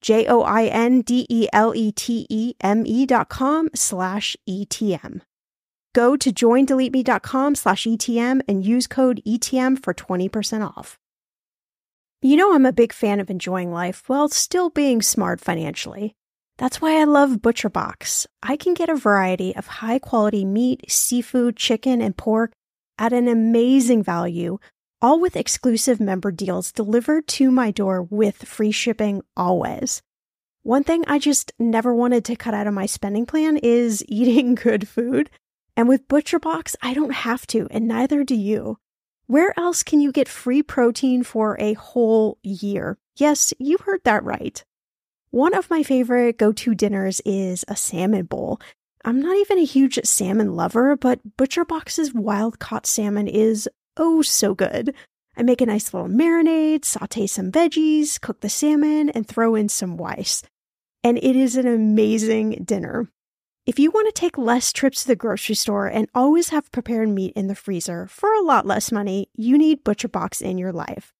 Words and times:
J 0.00 0.26
O 0.26 0.42
I 0.42 0.66
N 0.66 1.00
D 1.02 1.26
E 1.28 1.48
L 1.52 1.74
E 1.74 1.92
T 1.92 2.26
E 2.28 2.54
M 2.60 2.84
E 2.86 3.06
dot 3.06 3.28
com 3.28 3.68
slash 3.74 4.36
ETM. 4.48 5.20
Go 5.94 6.14
to 6.14 6.30
joindeleteme.com 6.30 7.54
slash 7.54 7.84
ETM 7.84 8.42
and 8.46 8.62
use 8.62 8.86
code 8.86 9.22
ETM 9.26 9.82
for 9.82 9.94
20% 9.94 10.76
off. 10.76 10.98
You 12.20 12.36
know, 12.36 12.54
I'm 12.54 12.66
a 12.66 12.72
big 12.72 12.92
fan 12.92 13.18
of 13.18 13.30
enjoying 13.30 13.72
life 13.72 14.06
while 14.06 14.28
still 14.28 14.68
being 14.68 15.00
smart 15.00 15.40
financially. 15.40 16.14
That's 16.58 16.82
why 16.82 17.00
I 17.00 17.04
love 17.04 17.42
ButcherBox. 17.42 18.26
I 18.42 18.56
can 18.56 18.74
get 18.74 18.90
a 18.90 18.94
variety 18.94 19.56
of 19.56 19.66
high 19.66 19.98
quality 19.98 20.44
meat, 20.44 20.90
seafood, 20.90 21.56
chicken, 21.56 22.02
and 22.02 22.14
pork 22.14 22.52
at 22.98 23.12
an 23.12 23.28
amazing 23.28 24.02
value 24.02 24.58
all 25.02 25.20
with 25.20 25.36
exclusive 25.36 26.00
member 26.00 26.30
deals 26.30 26.72
delivered 26.72 27.26
to 27.28 27.50
my 27.50 27.70
door 27.70 28.02
with 28.02 28.44
free 28.44 28.72
shipping 28.72 29.22
always. 29.36 30.02
One 30.62 30.84
thing 30.84 31.04
I 31.06 31.18
just 31.18 31.52
never 31.58 31.94
wanted 31.94 32.24
to 32.24 32.36
cut 32.36 32.54
out 32.54 32.66
of 32.66 32.74
my 32.74 32.86
spending 32.86 33.26
plan 33.26 33.56
is 33.56 34.04
eating 34.08 34.54
good 34.54 34.88
food. 34.88 35.30
And 35.76 35.88
with 35.88 36.08
ButcherBox, 36.08 36.74
I 36.82 36.94
don't 36.94 37.12
have 37.12 37.46
to, 37.48 37.68
and 37.70 37.86
neither 37.86 38.24
do 38.24 38.34
you. 38.34 38.78
Where 39.26 39.52
else 39.58 39.82
can 39.82 40.00
you 40.00 40.12
get 40.12 40.28
free 40.28 40.62
protein 40.62 41.22
for 41.22 41.56
a 41.60 41.74
whole 41.74 42.38
year? 42.42 42.98
Yes, 43.16 43.52
you 43.58 43.76
heard 43.78 44.02
that 44.04 44.24
right. 44.24 44.64
One 45.30 45.54
of 45.54 45.68
my 45.68 45.82
favorite 45.82 46.38
go 46.38 46.52
to 46.52 46.74
dinners 46.74 47.20
is 47.24 47.64
a 47.68 47.76
salmon 47.76 48.24
bowl. 48.24 48.60
I'm 49.04 49.20
not 49.20 49.36
even 49.36 49.58
a 49.58 49.64
huge 49.64 50.00
salmon 50.04 50.56
lover, 50.56 50.96
but 50.96 51.36
ButcherBox's 51.36 52.14
wild 52.14 52.58
caught 52.58 52.86
salmon 52.86 53.28
is 53.28 53.68
oh 53.96 54.22
so 54.22 54.54
good. 54.54 54.94
I 55.36 55.42
make 55.42 55.60
a 55.60 55.66
nice 55.66 55.92
little 55.92 56.08
marinade, 56.08 56.84
saute 56.84 57.26
some 57.26 57.52
veggies, 57.52 58.20
cook 58.20 58.40
the 58.40 58.48
salmon, 58.48 59.10
and 59.10 59.28
throw 59.28 59.54
in 59.54 59.68
some 59.68 59.96
rice. 59.96 60.42
And 61.04 61.18
it 61.18 61.36
is 61.36 61.56
an 61.56 61.66
amazing 61.66 62.62
dinner. 62.64 63.08
If 63.66 63.78
you 63.78 63.90
want 63.90 64.06
to 64.06 64.12
take 64.12 64.38
less 64.38 64.72
trips 64.72 65.02
to 65.02 65.08
the 65.08 65.16
grocery 65.16 65.56
store 65.56 65.88
and 65.88 66.08
always 66.14 66.50
have 66.50 66.70
prepared 66.70 67.08
meat 67.08 67.32
in 67.34 67.48
the 67.48 67.54
freezer 67.54 68.06
for 68.06 68.32
a 68.32 68.40
lot 68.40 68.64
less 68.64 68.92
money, 68.92 69.28
you 69.34 69.58
need 69.58 69.84
ButcherBox 69.84 70.40
in 70.40 70.56
your 70.56 70.72
life. 70.72 71.12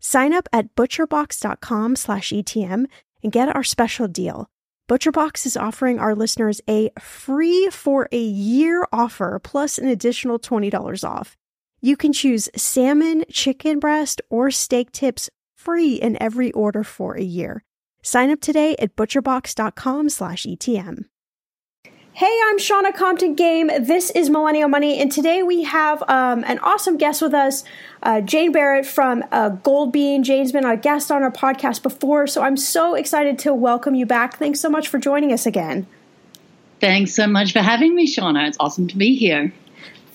Sign 0.00 0.32
up 0.32 0.48
at 0.52 0.76
butcherbox.com/etm 0.76 2.86
and 3.22 3.32
get 3.32 3.54
our 3.54 3.64
special 3.64 4.06
deal. 4.06 4.48
ButcherBox 4.88 5.44
is 5.44 5.56
offering 5.56 5.98
our 5.98 6.14
listeners 6.14 6.60
a 6.68 6.90
free 6.98 7.68
for 7.70 8.08
a 8.10 8.20
year 8.20 8.86
offer 8.92 9.38
plus 9.42 9.76
an 9.76 9.88
additional 9.88 10.38
$20 10.38 11.04
off. 11.04 11.36
You 11.80 11.96
can 11.96 12.12
choose 12.12 12.48
salmon, 12.56 13.24
chicken 13.30 13.78
breast, 13.78 14.20
or 14.30 14.50
steak 14.50 14.90
tips 14.90 15.30
free 15.56 15.94
in 15.94 16.20
every 16.20 16.50
order 16.52 16.82
for 16.82 17.14
a 17.14 17.22
year. 17.22 17.62
Sign 18.02 18.30
up 18.30 18.40
today 18.40 18.74
at 18.80 18.96
butcherbox.com 18.96 20.08
slash 20.08 20.44
ETM. 20.44 21.04
Hey, 22.12 22.40
I'm 22.46 22.58
Shannah 22.58 22.92
Compton 22.92 23.36
Game. 23.36 23.68
This 23.68 24.10
is 24.10 24.28
Millennial 24.28 24.68
Money, 24.68 24.98
and 24.98 25.12
today 25.12 25.44
we 25.44 25.62
have 25.62 26.02
um, 26.08 26.42
an 26.48 26.58
awesome 26.64 26.96
guest 26.96 27.22
with 27.22 27.32
us, 27.32 27.62
uh, 28.02 28.22
Jane 28.22 28.52
Barratt 28.52 28.84
from 28.84 29.22
uh, 29.30 29.50
Goldbean. 29.50 30.24
Jane's 30.24 30.50
been 30.50 30.64
a 30.64 30.76
guest 30.76 31.12
on 31.12 31.22
our 31.22 31.30
podcast 31.30 31.84
before, 31.84 32.26
so 32.26 32.42
I'm 32.42 32.56
so 32.56 32.96
excited 32.96 33.38
to 33.40 33.54
welcome 33.54 33.94
you 33.94 34.04
back. 34.04 34.36
Thanks 34.36 34.58
so 34.58 34.68
much 34.68 34.88
for 34.88 34.98
joining 34.98 35.32
us 35.32 35.46
again. 35.46 35.86
Thanks 36.80 37.14
so 37.14 37.28
much 37.28 37.52
for 37.52 37.60
having 37.60 37.94
me, 37.94 38.12
Shauna. 38.12 38.48
It's 38.48 38.56
awesome 38.58 38.88
to 38.88 38.96
be 38.96 39.14
here. 39.14 39.52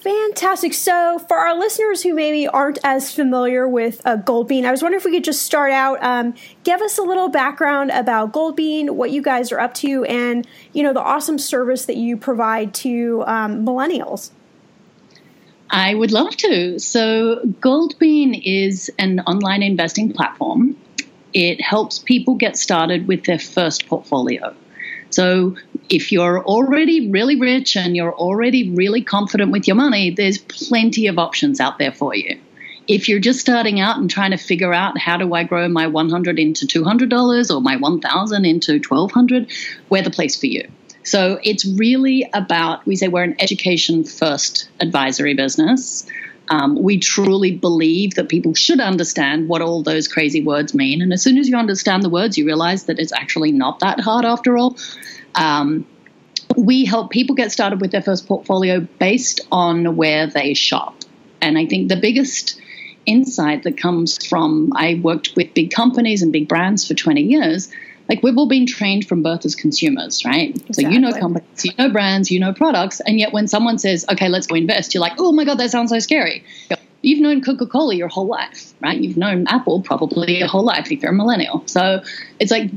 Fantastic. 0.03 0.73
So, 0.73 1.17
for 1.17 1.37
our 1.37 1.57
listeners 1.57 2.03
who 2.03 2.13
maybe 2.13 2.45
aren't 2.45 2.77
as 2.83 3.15
familiar 3.15 3.65
with 3.65 4.01
uh, 4.03 4.17
Goldbean, 4.17 4.65
I 4.65 4.71
was 4.71 4.81
wondering 4.81 4.99
if 4.99 5.05
we 5.05 5.11
could 5.11 5.23
just 5.23 5.43
start 5.43 5.71
out, 5.71 6.03
um, 6.03 6.33
give 6.65 6.81
us 6.81 6.97
a 6.97 7.03
little 7.03 7.29
background 7.29 7.89
about 7.89 8.33
Goldbean, 8.33 8.89
what 8.89 9.11
you 9.11 9.21
guys 9.21 9.53
are 9.53 9.61
up 9.61 9.73
to, 9.75 10.03
and 10.03 10.45
you 10.73 10.83
know 10.83 10.91
the 10.91 11.01
awesome 11.01 11.39
service 11.39 11.85
that 11.85 11.95
you 11.95 12.17
provide 12.17 12.73
to 12.73 13.23
um, 13.27 13.65
millennials. 13.65 14.31
I 15.69 15.95
would 15.95 16.11
love 16.11 16.35
to. 16.35 16.79
So, 16.79 17.39
Goldbean 17.61 18.41
is 18.43 18.91
an 18.99 19.21
online 19.21 19.63
investing 19.63 20.11
platform. 20.11 20.75
It 21.31 21.61
helps 21.61 21.99
people 21.99 22.35
get 22.35 22.57
started 22.57 23.07
with 23.07 23.23
their 23.23 23.39
first 23.39 23.87
portfolio. 23.87 24.53
So 25.13 25.55
if 25.89 26.11
you're 26.11 26.43
already 26.43 27.11
really 27.11 27.39
rich 27.39 27.77
and 27.77 27.95
you're 27.95 28.15
already 28.15 28.71
really 28.71 29.03
confident 29.03 29.51
with 29.51 29.67
your 29.67 29.75
money, 29.75 30.09
there's 30.09 30.39
plenty 30.39 31.05
of 31.05 31.19
options 31.19 31.59
out 31.59 31.77
there 31.77 31.91
for 31.91 32.15
you. 32.15 32.39
If 32.87 33.07
you're 33.07 33.19
just 33.19 33.39
starting 33.39 33.79
out 33.79 33.97
and 33.97 34.09
trying 34.09 34.31
to 34.31 34.37
figure 34.37 34.73
out 34.73 34.97
how 34.97 35.17
do 35.17 35.33
I 35.35 35.43
grow 35.43 35.69
my 35.69 35.85
100 35.87 36.39
into 36.39 36.65
$200 36.65 37.55
or 37.55 37.61
my 37.61 37.75
1000 37.75 38.45
into 38.45 38.73
1200, 38.73 39.51
we're 39.89 40.01
the 40.01 40.09
place 40.09 40.37
for 40.37 40.47
you. 40.47 40.67
So 41.03 41.39
it's 41.43 41.63
really 41.63 42.27
about, 42.33 42.85
we 42.85 42.95
say 42.95 43.07
we're 43.07 43.23
an 43.23 43.35
education 43.39 44.05
first 44.05 44.67
advisory 44.79 45.35
business. 45.35 46.07
Um, 46.49 46.75
we 46.81 46.99
truly 46.99 47.51
believe 47.51 48.15
that 48.15 48.27
people 48.27 48.53
should 48.53 48.79
understand 48.79 49.47
what 49.47 49.61
all 49.61 49.81
those 49.81 50.07
crazy 50.07 50.43
words 50.43 50.73
mean. 50.73 51.01
And 51.01 51.13
as 51.13 51.21
soon 51.21 51.37
as 51.37 51.47
you 51.47 51.55
understand 51.55 52.03
the 52.03 52.09
words, 52.09 52.37
you 52.37 52.45
realize 52.45 52.85
that 52.85 52.99
it's 52.99 53.13
actually 53.13 53.51
not 53.51 53.79
that 53.79 53.99
hard 53.99 54.25
after 54.25 54.57
all. 54.57 54.77
Um, 55.35 55.85
we 56.57 56.85
help 56.85 57.11
people 57.11 57.35
get 57.35 57.51
started 57.51 57.81
with 57.81 57.91
their 57.91 58.01
first 58.01 58.27
portfolio 58.27 58.81
based 58.81 59.41
on 59.51 59.95
where 59.95 60.27
they 60.27 60.53
shop. 60.53 60.95
And 61.41 61.57
I 61.57 61.65
think 61.65 61.89
the 61.89 61.95
biggest 61.95 62.59
insight 63.05 63.63
that 63.63 63.77
comes 63.77 64.25
from 64.25 64.71
I 64.75 64.99
worked 65.01 65.35
with 65.35 65.53
big 65.53 65.71
companies 65.71 66.21
and 66.21 66.31
big 66.31 66.47
brands 66.47 66.87
for 66.87 66.93
20 66.93 67.21
years. 67.21 67.69
Like 68.09 68.21
we've 68.21 68.37
all 68.37 68.47
been 68.47 68.65
trained 68.65 69.07
from 69.07 69.23
birth 69.23 69.45
as 69.45 69.55
consumers, 69.55 70.25
right? 70.25 70.49
Exactly. 70.49 70.83
So 70.83 70.89
you 70.89 70.99
know 70.99 71.11
companies, 71.13 71.65
you 71.65 71.71
know 71.77 71.89
brands, 71.89 72.31
you 72.31 72.39
know 72.39 72.53
products, 72.53 72.99
and 72.99 73.19
yet 73.19 73.31
when 73.33 73.47
someone 73.47 73.77
says, 73.77 74.05
"Okay, 74.11 74.29
let's 74.29 74.47
go 74.47 74.55
invest," 74.55 74.93
you're 74.93 75.01
like, 75.01 75.13
"Oh 75.17 75.31
my 75.31 75.45
god, 75.45 75.57
that 75.59 75.71
sounds 75.71 75.91
so 75.91 75.99
scary." 75.99 76.43
you've 77.03 77.19
known 77.19 77.41
Coca 77.41 77.67
Cola 77.67 77.93
your 77.93 78.07
whole 78.07 78.27
life, 78.27 78.73
right? 78.81 78.97
You've 78.99 79.17
known 79.17 79.45
Apple 79.47 79.81
probably 79.81 80.39
your 80.39 80.47
whole 80.47 80.63
life 80.63 80.91
if 80.91 81.01
you're 81.03 81.11
a 81.11 81.15
millennial. 81.15 81.61
So 81.67 82.01
it's 82.39 82.49
like 82.49 82.71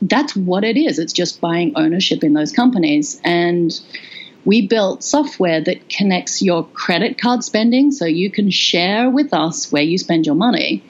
that's 0.00 0.34
what 0.34 0.64
it 0.64 0.76
is. 0.76 0.98
It's 0.98 1.12
just 1.12 1.40
buying 1.40 1.72
ownership 1.76 2.24
in 2.24 2.32
those 2.32 2.52
companies. 2.52 3.20
And 3.24 3.72
we 4.44 4.66
built 4.66 5.04
software 5.04 5.60
that 5.60 5.88
connects 5.88 6.42
your 6.42 6.64
credit 6.68 7.18
card 7.18 7.44
spending 7.44 7.92
so 7.92 8.04
you 8.06 8.30
can 8.30 8.50
share 8.50 9.10
with 9.10 9.32
us 9.32 9.70
where 9.70 9.82
you 9.82 9.98
spend 9.98 10.26
your 10.26 10.34
money. 10.34 10.82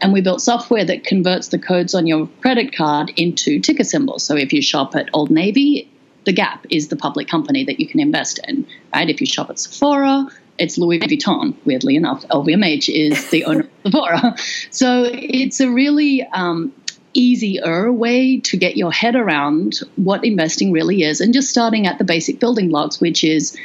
And 0.00 0.12
we 0.12 0.20
built 0.20 0.40
software 0.40 0.84
that 0.84 1.04
converts 1.04 1.48
the 1.48 1.58
codes 1.58 1.94
on 1.94 2.06
your 2.06 2.28
credit 2.40 2.74
card 2.74 3.12
into 3.16 3.60
ticker 3.60 3.84
symbols. 3.84 4.24
So 4.24 4.36
if 4.36 4.52
you 4.52 4.60
shop 4.60 4.94
at 4.94 5.08
Old 5.12 5.30
Navy, 5.30 5.90
the 6.24 6.32
Gap 6.32 6.66
is 6.70 6.88
the 6.88 6.96
public 6.96 7.28
company 7.28 7.64
that 7.64 7.80
you 7.80 7.86
can 7.86 8.00
invest 8.00 8.40
in, 8.46 8.66
right? 8.94 9.08
If 9.08 9.20
you 9.20 9.26
shop 9.26 9.50
at 9.50 9.58
Sephora, 9.58 10.28
it's 10.58 10.78
Louis 10.78 11.00
Vuitton. 11.00 11.54
Weirdly 11.64 11.96
enough, 11.96 12.26
LVMH 12.28 12.88
is 12.88 13.30
the 13.30 13.44
owner 13.44 13.60
of 13.60 13.92
Sephora. 13.92 14.36
So 14.70 15.04
it's 15.12 15.60
a 15.60 15.70
really 15.70 16.22
um, 16.22 16.72
easier 17.12 17.92
way 17.92 18.40
to 18.40 18.56
get 18.56 18.76
your 18.76 18.92
head 18.92 19.16
around 19.16 19.80
what 19.96 20.24
investing 20.24 20.72
really 20.72 21.02
is, 21.02 21.20
and 21.20 21.32
just 21.32 21.50
starting 21.50 21.86
at 21.86 21.98
the 21.98 22.04
basic 22.04 22.40
building 22.40 22.68
blocks, 22.68 23.00
which 23.00 23.24
is 23.24 23.56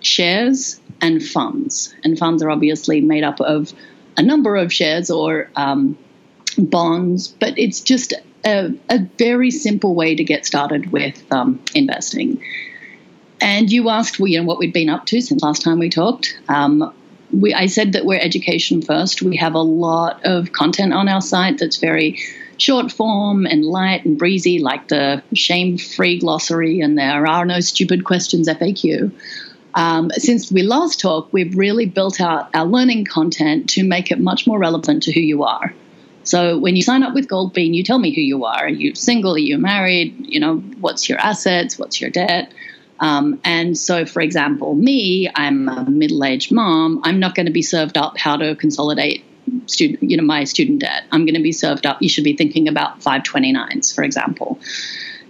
shares 0.00 0.80
and 1.00 1.22
funds. 1.22 1.94
And 2.04 2.18
funds 2.18 2.42
are 2.42 2.50
obviously 2.50 3.00
made 3.00 3.24
up 3.24 3.40
of 3.40 3.72
a 4.16 4.22
number 4.22 4.56
of 4.56 4.72
shares 4.72 5.10
or 5.10 5.50
um, 5.56 5.98
bonds, 6.58 7.28
but 7.28 7.58
it's 7.58 7.80
just 7.80 8.14
a, 8.44 8.74
a, 8.90 8.98
very 9.18 9.50
simple 9.50 9.94
way 9.94 10.14
to 10.14 10.24
get 10.24 10.46
started 10.46 10.92
with 10.92 11.20
um, 11.32 11.62
investing. 11.74 12.42
And 13.40 13.70
you 13.70 13.88
asked, 13.88 14.18
you 14.18 14.38
know, 14.38 14.44
what 14.44 14.58
we'd 14.58 14.72
been 14.72 14.88
up 14.88 15.06
to 15.06 15.20
since 15.20 15.42
last 15.42 15.62
time 15.62 15.78
we 15.78 15.90
talked. 15.90 16.38
Um, 16.48 16.94
we, 17.32 17.52
I 17.52 17.66
said 17.66 17.92
that 17.92 18.04
we're 18.04 18.20
education 18.20 18.82
first. 18.82 19.22
We 19.22 19.36
have 19.36 19.54
a 19.54 19.62
lot 19.62 20.24
of 20.24 20.52
content 20.52 20.92
on 20.92 21.08
our 21.08 21.20
site 21.20 21.58
that's 21.58 21.78
very 21.78 22.20
short 22.58 22.92
form 22.92 23.46
and 23.46 23.64
light 23.64 24.04
and 24.04 24.18
breezy, 24.18 24.60
like 24.60 24.88
the 24.88 25.22
shame 25.34 25.78
free 25.78 26.18
glossary 26.20 26.80
and 26.80 26.96
there 26.96 27.26
are 27.26 27.44
no 27.44 27.60
stupid 27.60 28.04
questions 28.04 28.48
FAQ. 28.48 29.12
Um, 29.74 30.10
since 30.12 30.52
we 30.52 30.62
last 30.62 31.00
talked, 31.00 31.32
we've 31.32 31.56
really 31.56 31.86
built 31.86 32.20
out 32.20 32.48
our 32.54 32.64
learning 32.64 33.06
content 33.06 33.70
to 33.70 33.84
make 33.84 34.10
it 34.10 34.20
much 34.20 34.46
more 34.46 34.58
relevant 34.58 35.02
to 35.04 35.12
who 35.12 35.20
you 35.20 35.42
are. 35.42 35.74
So 36.22 36.58
when 36.58 36.74
you 36.74 36.82
sign 36.82 37.02
up 37.02 37.12
with 37.12 37.28
Goldbean, 37.28 37.74
you 37.74 37.82
tell 37.82 37.98
me 37.98 38.14
who 38.14 38.22
you 38.22 38.44
are. 38.44 38.64
Are 38.64 38.68
you 38.68 38.94
single? 38.94 39.34
Are 39.34 39.38
you 39.38 39.58
married? 39.58 40.14
You 40.26 40.40
know, 40.40 40.56
what's 40.56 41.08
your 41.08 41.18
assets? 41.18 41.78
What's 41.78 42.00
your 42.00 42.10
debt? 42.10 42.52
Um, 43.00 43.40
and 43.44 43.76
so, 43.76 44.06
for 44.06 44.22
example, 44.22 44.74
me, 44.74 45.28
I'm 45.34 45.68
a 45.68 45.90
middle-aged 45.90 46.52
mom. 46.52 47.00
I'm 47.04 47.18
not 47.18 47.34
going 47.34 47.46
to 47.46 47.52
be 47.52 47.62
served 47.62 47.98
up 47.98 48.16
how 48.16 48.36
to 48.36 48.54
consolidate 48.54 49.24
student, 49.66 50.02
you 50.02 50.16
know, 50.16 50.22
my 50.22 50.44
student 50.44 50.80
debt. 50.80 51.04
I'm 51.12 51.24
going 51.26 51.34
to 51.34 51.42
be 51.42 51.52
served 51.52 51.86
up. 51.86 52.00
You 52.00 52.08
should 52.08 52.24
be 52.24 52.36
thinking 52.36 52.68
about 52.68 53.00
529s, 53.00 53.94
for 53.94 54.04
example. 54.04 54.58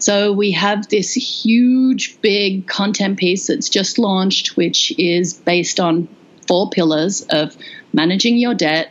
So 0.05 0.33
we 0.33 0.53
have 0.53 0.87
this 0.89 1.15
huge, 1.15 2.21
big 2.21 2.67
content 2.67 3.19
piece 3.19 3.47
that's 3.47 3.71
just 3.71 3.99
launched, 3.99 4.55
which 4.55 4.93
is 4.99 5.33
based 5.33 5.81
on 5.81 6.09
four 6.47 6.69
pillars 6.69 7.23
of 7.31 7.57
managing 7.95 8.37
your 8.37 8.53
debt, 8.53 8.91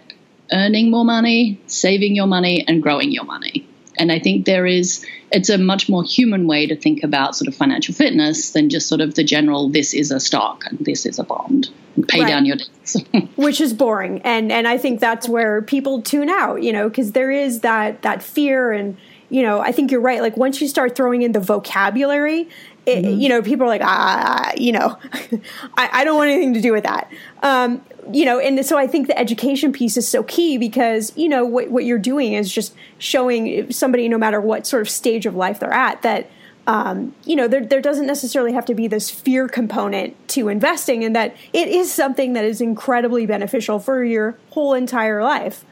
earning 0.51 0.89
more 0.89 1.05
money, 1.05 1.61
saving 1.67 2.15
your 2.15 2.25
money, 2.25 2.65
and 2.67 2.81
growing 2.81 3.11
your 3.11 3.25
money. 3.25 3.69
And 3.99 4.11
I 4.11 4.17
think 4.17 4.47
there 4.47 4.65
is, 4.65 5.05
it's 5.31 5.49
a 5.49 5.59
much 5.59 5.87
more 5.87 6.03
human 6.03 6.47
way 6.47 6.65
to 6.65 6.75
think 6.75 7.03
about 7.03 7.35
sort 7.35 7.47
of 7.47 7.53
financial 7.53 7.93
fitness 7.93 8.49
than 8.49 8.71
just 8.71 8.87
sort 8.87 8.99
of 8.99 9.13
the 9.13 9.23
general, 9.23 9.69
this 9.69 9.93
is 9.93 10.09
a 10.09 10.19
stock 10.19 10.63
and 10.65 10.79
this 10.79 11.05
is 11.05 11.19
a 11.19 11.23
bond. 11.23 11.69
Pay 12.07 12.21
right. 12.21 12.27
down 12.27 12.47
your 12.47 12.55
debts. 12.55 12.97
Which 13.35 13.61
is 13.61 13.71
boring. 13.71 14.19
And, 14.23 14.51
and 14.51 14.67
I 14.67 14.79
think 14.79 14.99
that's 14.99 15.29
where 15.29 15.61
people 15.61 16.01
tune 16.01 16.29
out, 16.29 16.63
you 16.63 16.73
know, 16.73 16.89
because 16.89 17.11
there 17.11 17.29
is 17.29 17.59
that, 17.59 18.01
that 18.01 18.23
fear 18.23 18.71
and, 18.71 18.97
you 19.29 19.41
know, 19.41 19.59
I 19.59 19.71
think 19.71 19.91
you're 19.91 20.01
right. 20.01 20.21
Like 20.21 20.37
once 20.37 20.61
you 20.61 20.67
start 20.67 20.95
throwing 20.95 21.21
in 21.21 21.31
the 21.31 21.39
vocabulary, 21.39 22.49
it, 22.85 23.03
mm-hmm. 23.05 23.19
you 23.19 23.29
know, 23.29 23.41
people 23.41 23.65
are 23.65 23.69
like, 23.69 23.81
ah, 23.83 24.51
you 24.57 24.71
know, 24.71 24.97
I, 25.77 25.89
I, 25.91 26.03
don't 26.03 26.17
want 26.17 26.31
anything 26.31 26.53
to 26.53 26.61
do 26.61 26.73
with 26.73 26.83
that. 26.83 27.09
Um, 27.41 27.81
you 28.11 28.25
know, 28.25 28.39
and 28.39 28.65
so 28.65 28.77
I 28.77 28.87
think 28.87 29.07
the 29.07 29.17
education 29.17 29.71
piece 29.71 29.95
is 29.95 30.07
so 30.07 30.23
key 30.23 30.57
because, 30.57 31.15
you 31.15 31.29
know, 31.29 31.45
what, 31.45 31.69
what 31.71 31.85
you're 31.85 31.97
doing 31.97 32.33
is 32.33 32.53
just 32.53 32.75
showing 32.97 33.71
somebody, 33.71 34.09
no 34.09 34.17
matter 34.17 34.41
what 34.41 34.67
sort 34.67 34.81
of 34.81 34.89
stage 34.89 35.25
of 35.25 35.35
life 35.35 35.59
they're 35.59 35.71
at, 35.71 36.01
that, 36.01 36.29
um, 36.67 37.15
you 37.25 37.35
know, 37.35 37.47
there, 37.47 37.65
there 37.65 37.81
doesn't 37.81 38.05
necessarily 38.05 38.51
have 38.51 38.65
to 38.65 38.75
be 38.75 38.87
this 38.87 39.09
fear 39.09 39.47
component 39.47 40.27
to 40.29 40.49
investing 40.49 41.03
and 41.03 41.15
that 41.15 41.35
it 41.53 41.69
is 41.69 41.93
something 41.93 42.33
that 42.33 42.43
is 42.43 42.59
incredibly 42.59 43.25
beneficial 43.25 43.79
for 43.79 44.03
your 44.03 44.37
whole 44.51 44.73
entire 44.73 45.23
life. 45.23 45.63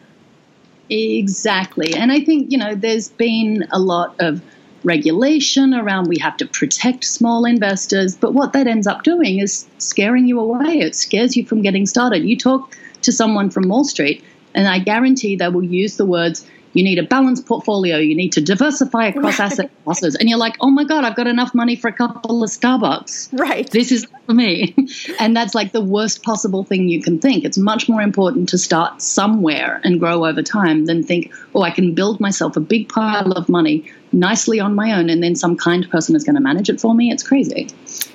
Exactly. 0.91 1.93
And 1.95 2.11
I 2.11 2.19
think, 2.19 2.51
you 2.51 2.57
know, 2.57 2.75
there's 2.75 3.09
been 3.09 3.65
a 3.71 3.79
lot 3.79 4.13
of 4.19 4.41
regulation 4.83 5.73
around 5.73 6.07
we 6.07 6.19
have 6.19 6.35
to 6.38 6.45
protect 6.45 7.05
small 7.05 7.45
investors. 7.45 8.15
But 8.15 8.33
what 8.33 8.51
that 8.53 8.67
ends 8.67 8.88
up 8.88 9.03
doing 9.03 9.39
is 9.39 9.65
scaring 9.77 10.27
you 10.27 10.39
away. 10.39 10.79
It 10.79 10.95
scares 10.95 11.38
you 11.38 11.45
from 11.45 11.61
getting 11.61 11.85
started. 11.85 12.25
You 12.25 12.35
talk 12.38 12.75
to 13.03 13.11
someone 13.11 13.49
from 13.49 13.69
Wall 13.69 13.85
Street, 13.85 14.23
and 14.53 14.67
I 14.67 14.79
guarantee 14.79 15.35
they 15.38 15.47
will 15.47 15.63
use 15.63 15.95
the 15.97 16.05
words, 16.05 16.45
you 16.73 16.83
need 16.83 17.00
a 17.00 17.03
balanced 17.03 17.45
portfolio. 17.45 17.97
You 17.97 18.15
need 18.15 18.31
to 18.33 18.41
diversify 18.41 19.06
across 19.07 19.39
right. 19.39 19.51
asset 19.51 19.71
classes. 19.83 20.15
And 20.15 20.29
you're 20.29 20.39
like, 20.39 20.56
oh 20.62 20.69
my 20.69 20.83
God, 20.83 21.03
I've 21.03 21.15
got 21.15 21.27
enough 21.27 21.53
money 21.53 21.75
for 21.75 21.88
a 21.88 21.94
couple 21.94 22.44
of 22.44 22.50
Starbucks. 22.50 23.38
Right. 23.38 23.69
This 23.71 23.91
is 23.91 24.07
for 24.25 24.33
me. 24.33 24.75
and 25.19 25.35
that's 25.35 25.56
like 25.56 25.71
the 25.71 25.81
worst 25.81 26.23
possible 26.23 26.63
thing 26.63 26.88
you 26.88 27.01
can 27.01 27.19
think. 27.19 27.44
It's 27.44 27.57
much 27.57 27.89
more 27.89 28.01
important 28.01 28.50
to 28.50 28.57
start 28.57 29.01
somewhere 29.01 29.81
and 29.83 30.00
grow 30.00 30.25
over 30.25 30.41
time 30.41 30.85
than 30.85 31.03
think, 31.03 31.33
oh, 31.56 31.63
I 31.63 31.71
can 31.71 31.94
build 31.94 32.19
myself 32.19 32.56
a 32.56 32.62
big 32.62 32.89
pile 32.89 33.31
of 33.33 33.50
money 33.50 33.89
nicely 34.13 34.59
on 34.59 34.75
my 34.75 34.91
own 34.91 35.09
and 35.09 35.24
then 35.24 35.35
some 35.35 35.56
kind 35.56 35.89
person 35.89 36.15
is 36.15 36.24
going 36.25 36.35
to 36.35 36.41
manage 36.41 36.69
it 36.69 36.81
for 36.81 36.94
me. 36.94 37.12
It's 37.12 37.24
crazy. 37.24 37.69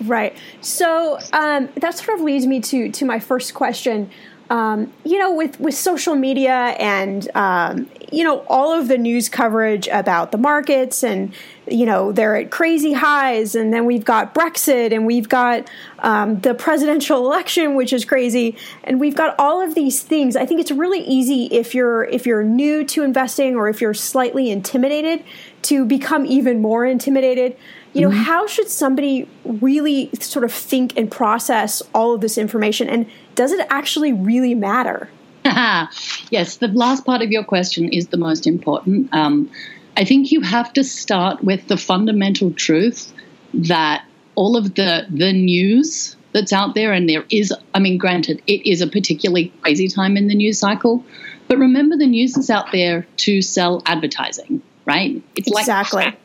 Right. 0.05 0.37
So 0.61 1.19
um, 1.33 1.69
that 1.77 1.97
sort 1.97 2.19
of 2.19 2.25
leads 2.25 2.47
me 2.47 2.61
to, 2.61 2.91
to 2.91 3.05
my 3.05 3.19
first 3.19 3.55
question 3.55 4.11
um, 4.51 4.93
you 5.05 5.19
know, 5.19 5.33
with, 5.33 5.59
with 5.59 5.75
social 5.75 6.15
media 6.15 6.77
and, 6.79 7.29
um, 7.35 7.91
you 8.13 8.25
know, 8.25 8.41
all 8.49 8.73
of 8.73 8.89
the 8.89 8.99
news 8.99 9.29
coverage 9.29 9.89
about 9.89 10.33
the 10.33 10.39
markets 10.39 11.03
and, 11.03 11.33
you 11.67 11.85
know, 11.87 12.13
they're 12.13 12.37
at 12.37 12.51
crazy 12.51 12.93
highs. 12.93 13.55
And 13.55 13.73
then 13.73 13.85
we've 13.85 14.05
got 14.05 14.35
Brexit 14.35 14.93
and 14.93 15.07
we've 15.07 15.29
got 15.29 15.69
um, 16.01 16.41
the 16.41 16.55
presidential 16.55 17.19
election, 17.27 17.75
which 17.75 17.93
is 17.93 18.05
crazy. 18.05 18.57
And 18.85 19.01
we've 19.01 19.17
got 19.17 19.35
all 19.39 19.61
of 19.61 19.75
these 19.75 20.03
things. 20.03 20.37
I 20.37 20.47
think 20.47 20.61
it's 20.61 20.71
really 20.71 21.01
easy 21.01 21.47
if 21.47 21.75
you're, 21.75 22.05
if 22.05 22.27
you're 22.27 22.45
new 22.45 22.85
to 22.85 23.03
investing 23.03 23.57
or 23.57 23.69
if 23.69 23.81
you're 23.81 23.95
slightly 23.95 24.51
intimidated 24.51 25.25
to 25.63 25.85
become 25.85 26.27
even 26.27 26.61
more 26.61 26.87
intimidated 26.87 27.57
you 27.93 28.03
know 28.03 28.11
mm-hmm. 28.11 28.25
how 28.25 28.47
should 28.47 28.69
somebody 28.69 29.27
really 29.45 30.11
sort 30.21 30.45
of 30.45 30.53
think 30.53 30.97
and 30.99 31.11
process 31.11 31.83
all 31.95 32.15
of 32.15 32.21
this 32.21 32.37
information 32.37 32.89
and 32.89 33.07
does 33.35 33.53
it 33.53 33.67
actually 33.71 34.13
really 34.13 34.55
matter 34.55 35.09
yes 36.31 36.57
the 36.59 36.69
last 36.69 37.05
part 37.05 37.23
of 37.23 37.31
your 37.31 37.45
question 37.45 37.89
is 37.89 38.09
the 38.09 38.17
most 38.17 38.47
important. 38.47 39.13
Um, 39.13 39.51
i 39.97 40.05
think 40.05 40.33
you 40.33 40.41
have 40.41 40.73
to 40.73 40.85
start 40.85 41.43
with 41.43 41.69
the 41.69 41.77
fundamental 41.77 42.53
truth 42.53 43.13
that 43.55 44.05
all 44.35 44.57
of 44.57 44.75
the 44.75 45.07
the 45.09 45.33
news 45.33 46.17
that's 46.33 46.53
out 46.53 46.75
there 46.75 46.93
and 46.93 47.09
there 47.09 47.25
is 47.31 47.53
i 47.75 47.79
mean 47.79 47.97
granted 47.97 48.43
it 48.47 48.69
is 48.71 48.83
a 48.83 48.87
particularly 48.87 49.53
crazy 49.63 49.89
time 49.89 50.17
in 50.17 50.29
the 50.29 50.35
news 50.35 50.59
cycle 50.59 51.03
but 51.49 51.57
remember 51.57 51.97
the 51.97 52.07
news 52.07 52.37
is 52.37 52.51
out 52.51 52.73
there 52.73 53.07
to 53.17 53.41
sell 53.41 53.83
advertising 53.87 54.61
right? 54.87 55.23
It's 55.35 55.49
exactly. 55.49 56.05
like 56.05 56.19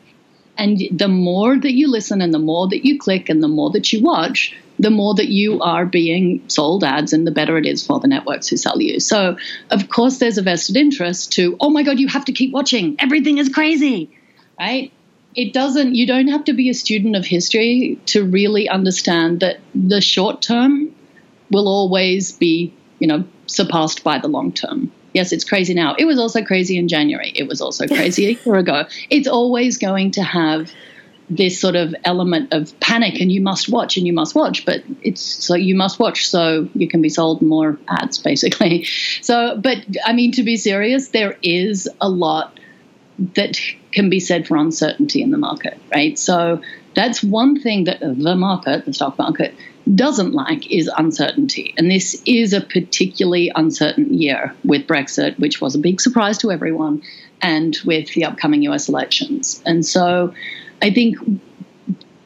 and 0.56 0.80
the 0.92 1.08
more 1.08 1.58
that 1.58 1.72
you 1.72 1.90
listen 1.90 2.20
and 2.20 2.32
the 2.32 2.38
more 2.38 2.68
that 2.68 2.84
you 2.84 2.98
click 2.98 3.28
and 3.28 3.42
the 3.42 3.48
more 3.48 3.70
that 3.70 3.92
you 3.92 4.02
watch, 4.02 4.54
the 4.82 4.90
more 4.90 5.14
that 5.14 5.28
you 5.28 5.60
are 5.60 5.86
being 5.86 6.42
sold 6.48 6.82
ads 6.82 7.12
and 7.12 7.24
the 7.24 7.30
better 7.30 7.56
it 7.56 7.66
is 7.66 7.86
for 7.86 8.00
the 8.00 8.08
networks 8.08 8.48
who 8.48 8.56
sell 8.56 8.82
you. 8.82 8.98
So, 8.98 9.36
of 9.70 9.88
course, 9.88 10.18
there's 10.18 10.38
a 10.38 10.42
vested 10.42 10.76
interest 10.76 11.34
to, 11.34 11.56
oh 11.60 11.70
my 11.70 11.84
God, 11.84 12.00
you 12.00 12.08
have 12.08 12.24
to 12.24 12.32
keep 12.32 12.52
watching. 12.52 12.96
Everything 12.98 13.38
is 13.38 13.48
crazy, 13.48 14.10
right? 14.58 14.92
It 15.36 15.52
doesn't, 15.52 15.94
you 15.94 16.04
don't 16.04 16.26
have 16.28 16.44
to 16.46 16.52
be 16.52 16.68
a 16.68 16.74
student 16.74 17.14
of 17.14 17.24
history 17.24 18.00
to 18.06 18.24
really 18.24 18.68
understand 18.68 19.38
that 19.40 19.60
the 19.72 20.00
short 20.00 20.42
term 20.42 20.92
will 21.48 21.68
always 21.68 22.32
be, 22.32 22.74
you 22.98 23.06
know, 23.06 23.24
surpassed 23.46 24.02
by 24.02 24.18
the 24.18 24.28
long 24.28 24.52
term. 24.52 24.90
Yes, 25.14 25.30
it's 25.30 25.44
crazy 25.44 25.74
now. 25.74 25.94
It 25.96 26.06
was 26.06 26.18
also 26.18 26.42
crazy 26.42 26.76
in 26.76 26.88
January. 26.88 27.30
It 27.36 27.46
was 27.46 27.60
also 27.60 27.86
crazy 27.86 28.26
a 28.26 28.38
year 28.44 28.56
ago. 28.56 28.86
It's 29.10 29.28
always 29.28 29.78
going 29.78 30.10
to 30.12 30.24
have 30.24 30.72
this 31.30 31.60
sort 31.60 31.76
of 31.76 31.94
element 32.04 32.52
of 32.52 32.78
panic 32.80 33.20
and 33.20 33.30
you 33.30 33.40
must 33.40 33.68
watch 33.68 33.96
and 33.96 34.06
you 34.06 34.12
must 34.12 34.34
watch 34.34 34.66
but 34.66 34.82
it's 35.02 35.22
so 35.22 35.54
you 35.54 35.74
must 35.74 35.98
watch 35.98 36.28
so 36.28 36.68
you 36.74 36.88
can 36.88 37.00
be 37.00 37.08
sold 37.08 37.40
more 37.40 37.78
ads 37.88 38.18
basically 38.18 38.84
so 39.22 39.56
but 39.56 39.78
i 40.04 40.12
mean 40.12 40.32
to 40.32 40.42
be 40.42 40.56
serious 40.56 41.08
there 41.08 41.38
is 41.42 41.88
a 42.00 42.08
lot 42.08 42.58
that 43.34 43.58
can 43.92 44.10
be 44.10 44.20
said 44.20 44.46
for 44.46 44.56
uncertainty 44.56 45.22
in 45.22 45.30
the 45.30 45.38
market 45.38 45.78
right 45.94 46.18
so 46.18 46.60
that's 46.94 47.22
one 47.22 47.60
thing 47.60 47.84
that 47.84 48.00
the 48.00 48.34
market 48.36 48.84
the 48.84 48.92
stock 48.92 49.16
market 49.18 49.54
doesn't 49.94 50.32
like 50.32 50.70
is 50.70 50.90
uncertainty. 50.96 51.74
And 51.76 51.90
this 51.90 52.22
is 52.24 52.52
a 52.52 52.60
particularly 52.60 53.50
uncertain 53.54 54.14
year 54.14 54.54
with 54.64 54.86
Brexit, 54.86 55.38
which 55.38 55.60
was 55.60 55.74
a 55.74 55.78
big 55.78 56.00
surprise 56.00 56.38
to 56.38 56.52
everyone, 56.52 57.02
and 57.40 57.76
with 57.84 58.12
the 58.14 58.24
upcoming 58.24 58.62
US 58.62 58.88
elections. 58.88 59.60
And 59.66 59.84
so 59.84 60.34
I 60.82 60.90
think 60.90 61.16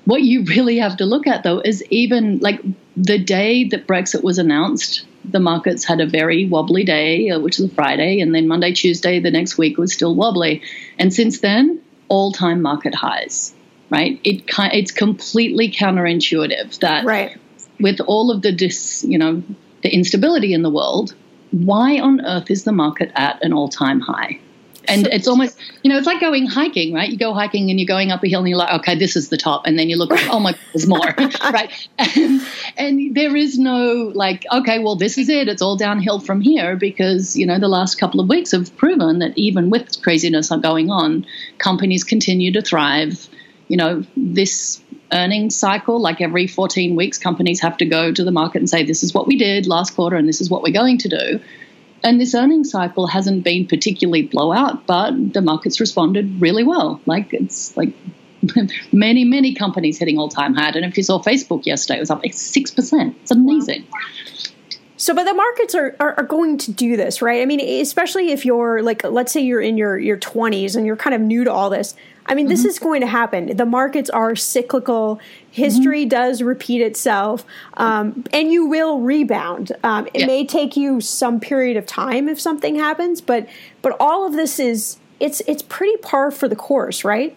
what 0.07 0.23
you 0.23 0.45
really 0.45 0.79
have 0.79 0.97
to 0.97 1.05
look 1.05 1.27
at, 1.27 1.43
though, 1.43 1.61
is 1.61 1.85
even 1.91 2.39
like 2.39 2.61
the 2.97 3.19
day 3.19 3.65
that 3.69 3.87
Brexit 3.87 4.23
was 4.23 4.39
announced, 4.39 5.05
the 5.25 5.41
markets 5.41 5.85
had 5.85 6.01
a 6.01 6.07
very 6.07 6.47
wobbly 6.47 6.85
day, 6.85 7.31
uh, 7.31 7.41
which 7.41 7.59
was 7.59 7.71
a 7.71 7.75
Friday, 7.75 8.21
and 8.21 8.35
then 8.35 8.49
Monday, 8.49 8.73
Tuesday, 8.73 9.21
the 9.21 9.31
next 9.31 9.59
week 9.59 9.77
was 9.77 9.93
still 9.93 10.15
wobbly. 10.15 10.63
And 10.99 11.13
since 11.13 11.41
then, 11.41 11.83
all 12.09 12.33
time 12.33 12.63
market 12.63 12.95
highs, 12.95 13.55
right? 13.91 14.21
It 14.25 14.45
It's 14.57 14.93
completely 14.93 15.71
counterintuitive 15.71 16.79
that 16.79 17.05
right. 17.05 17.37
with 17.81 18.01
all 18.01 18.31
of 18.31 18.43
the 18.43 18.53
dis, 18.53 19.05
you 19.07 19.19
know, 19.19 19.43
the 19.83 19.93
instability 19.93 20.53
in 20.53 20.63
the 20.63 20.71
world, 20.71 21.15
why 21.51 21.99
on 21.99 22.25
earth 22.25 22.51
is 22.51 22.65
the 22.65 22.73
market 22.73 23.11
at 23.15 23.45
an 23.45 23.53
all 23.53 23.69
time 23.69 24.01
high? 24.01 24.39
And 24.89 25.07
it's 25.09 25.27
almost, 25.27 25.59
you 25.83 25.91
know, 25.91 25.99
it's 25.99 26.07
like 26.07 26.21
going 26.21 26.47
hiking, 26.47 26.93
right? 26.93 27.09
You 27.09 27.19
go 27.19 27.33
hiking 27.33 27.71
and 27.71 27.79
you're 27.79 27.87
going 27.87 28.11
up 28.11 28.23
a 28.23 28.29
hill 28.29 28.41
and 28.41 28.49
you're 28.49 28.59
like, 28.59 28.73
okay, 28.81 28.99
this 28.99 29.17
is 29.17 29.29
the 29.29 29.37
top. 29.37 29.67
And 29.67 29.79
then 29.79 29.89
you 29.89 29.97
look, 29.97 30.11
oh 30.31 30.39
my 30.39 30.53
God, 30.53 30.61
there's 30.73 30.87
more, 30.87 31.01
right? 31.53 31.89
And, 31.99 32.43
and 32.77 33.15
there 33.15 33.37
is 33.37 33.59
no 33.59 34.13
like, 34.15 34.45
okay, 34.53 34.79
well, 34.79 34.97
this 34.97 35.19
is 35.19 35.29
it. 35.29 35.49
It's 35.49 35.63
all 35.63 35.77
downhill 35.77 36.21
from 36.21 36.41
here 36.41 36.77
because, 36.77 37.37
you 37.37 37.47
know, 37.47 37.59
the 37.59 37.69
last 37.69 37.99
couple 37.99 38.21
of 38.21 38.29
weeks 38.29 38.53
have 38.53 38.77
proven 38.77 39.19
that 39.19 39.37
even 39.37 39.71
with 39.71 40.03
craziness 40.03 40.51
going 40.63 40.91
on, 40.91 41.27
companies 41.59 42.05
continue 42.05 42.53
to 42.53 42.63
thrive. 42.63 43.29
You 43.69 43.77
know, 43.77 44.05
this 44.17 44.81
earnings 45.13 45.57
cycle, 45.57 46.01
like 46.01 46.21
every 46.21 46.47
14 46.47 46.97
weeks, 46.97 47.19
companies 47.19 47.61
have 47.61 47.77
to 47.79 47.85
go 47.85 48.13
to 48.13 48.25
the 48.25 48.31
market 48.31 48.59
and 48.59 48.71
say, 48.71 48.85
this 48.85 49.03
is 49.03 49.15
what 49.15 49.27
we 49.27 49.37
did 49.37 49.67
last 49.67 49.95
quarter 49.95 50.17
and 50.17 50.29
this 50.29 50.41
is 50.41 50.51
what 50.51 50.63
we're 50.63 50.73
going 50.73 50.99
to 50.99 51.09
do 51.09 51.41
and 52.03 52.21
this 52.21 52.35
earnings 52.35 52.71
cycle 52.71 53.07
hasn't 53.07 53.45
been 53.45 53.67
particularly 53.67 54.23
blowout, 54.23 54.87
but 54.87 55.33
the 55.33 55.41
market's 55.41 55.81
responded 55.81 56.41
really 56.41 56.65
well. 56.65 57.01
Like 57.07 57.33
it's 57.33 57.77
like 57.77 57.93
many, 58.93 59.25
many 59.25 59.55
companies 59.55 59.99
hitting 59.99 60.19
all 60.19 60.29
time 60.29 60.55
high. 60.55 60.69
And 60.69 60.85
if 60.85 60.97
you 60.97 61.03
saw 61.03 61.23
Facebook 61.23 61.67
yesterday, 61.67 61.99
it 61.99 62.01
was 62.01 62.11
up 62.11 62.23
like 62.23 62.33
6%. 62.33 63.15
It's 63.23 63.31
amazing. 63.31 63.87
Wow. 63.93 63.99
So, 64.97 65.15
but 65.15 65.25
the 65.25 65.35
markets 65.35 65.75
are, 65.75 65.95
are, 66.01 66.15
are, 66.15 66.25
going 66.25 66.57
to 66.59 66.73
do 66.73 66.97
this, 66.97 67.21
right? 67.21 67.43
I 67.43 67.47
mean, 67.47 67.61
especially 67.61 68.33
if 68.33 68.47
you're 68.47 68.83
like, 68.83 69.05
let's 69.05 69.31
say 69.31 69.41
you're 69.43 69.61
in 69.61 69.77
your, 69.77 69.99
your 69.99 70.17
20s 70.17 70.75
and 70.75 70.87
you're 70.87 70.97
kind 70.97 71.15
of 71.15 71.21
new 71.21 71.45
to 71.45 71.53
all 71.53 71.69
this. 71.69 71.95
I 72.29 72.35
mean, 72.35 72.47
mm-hmm. 72.47 72.51
this 72.51 72.65
is 72.65 72.79
going 72.79 73.03
to 73.03 73.07
happen. 73.07 73.57
The 73.57 73.67
markets 73.67 74.11
are 74.11 74.35
cyclical. 74.35 75.21
History 75.51 76.03
mm-hmm. 76.03 76.09
does 76.09 76.43
repeat 76.43 76.81
itself, 76.83 77.45
um, 77.75 78.25
and 78.33 78.51
you 78.51 78.67
will 78.67 79.01
rebound. 79.01 79.73
Um, 79.85 80.07
it 80.09 80.21
yeah. 80.21 80.27
may 80.27 80.47
take 80.47 80.77
you 80.77 81.01
some 81.01 81.41
period 81.41 81.77
of 81.77 81.87
time 81.87 82.29
if 82.29 82.41
something 82.41 82.75
happens, 82.75 83.21
but 83.21 83.49
but 83.81 83.97
all 84.01 84.27
of 84.27 84.33
this 84.33 84.59
is 84.59 84.99
it's 85.21 85.41
it's 85.47 85.63
pretty 85.63 85.97
par 85.99 86.31
for 86.31 86.49
the 86.49 86.57
course, 86.57 87.05
right? 87.05 87.37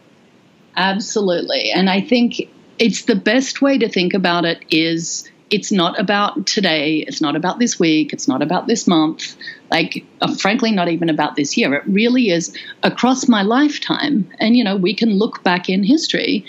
Absolutely, 0.76 1.72
and 1.72 1.90
I 1.90 2.02
think 2.02 2.50
it's 2.80 3.04
the 3.04 3.16
best 3.16 3.62
way 3.62 3.78
to 3.78 3.88
think 3.88 4.14
about 4.14 4.44
it 4.46 4.64
is 4.72 5.30
it's 5.50 5.72
not 5.72 6.00
about 6.00 6.46
today, 6.46 6.98
it's 7.08 7.22
not 7.22 7.36
about 7.36 7.60
this 7.60 7.80
week, 7.80 8.14
it's 8.14 8.28
not 8.28 8.42
about 8.42 8.68
this 8.68 8.88
month, 8.88 9.36
like 9.72 10.06
uh, 10.22 10.34
frankly 10.36 10.72
not 10.72 10.90
even 10.90 11.10
about 11.10 11.36
this 11.36 11.58
year. 11.58 11.74
It 11.74 11.84
really 11.88 12.30
is 12.30 12.56
across 12.84 13.28
my 13.28 13.42
lifetime. 13.42 14.30
And 14.40 14.56
you 14.56 14.64
know, 14.64 14.76
we 14.76 14.94
can 14.94 15.18
look 15.18 15.44
back 15.44 15.70
in 15.70 15.84
history, 15.84 16.46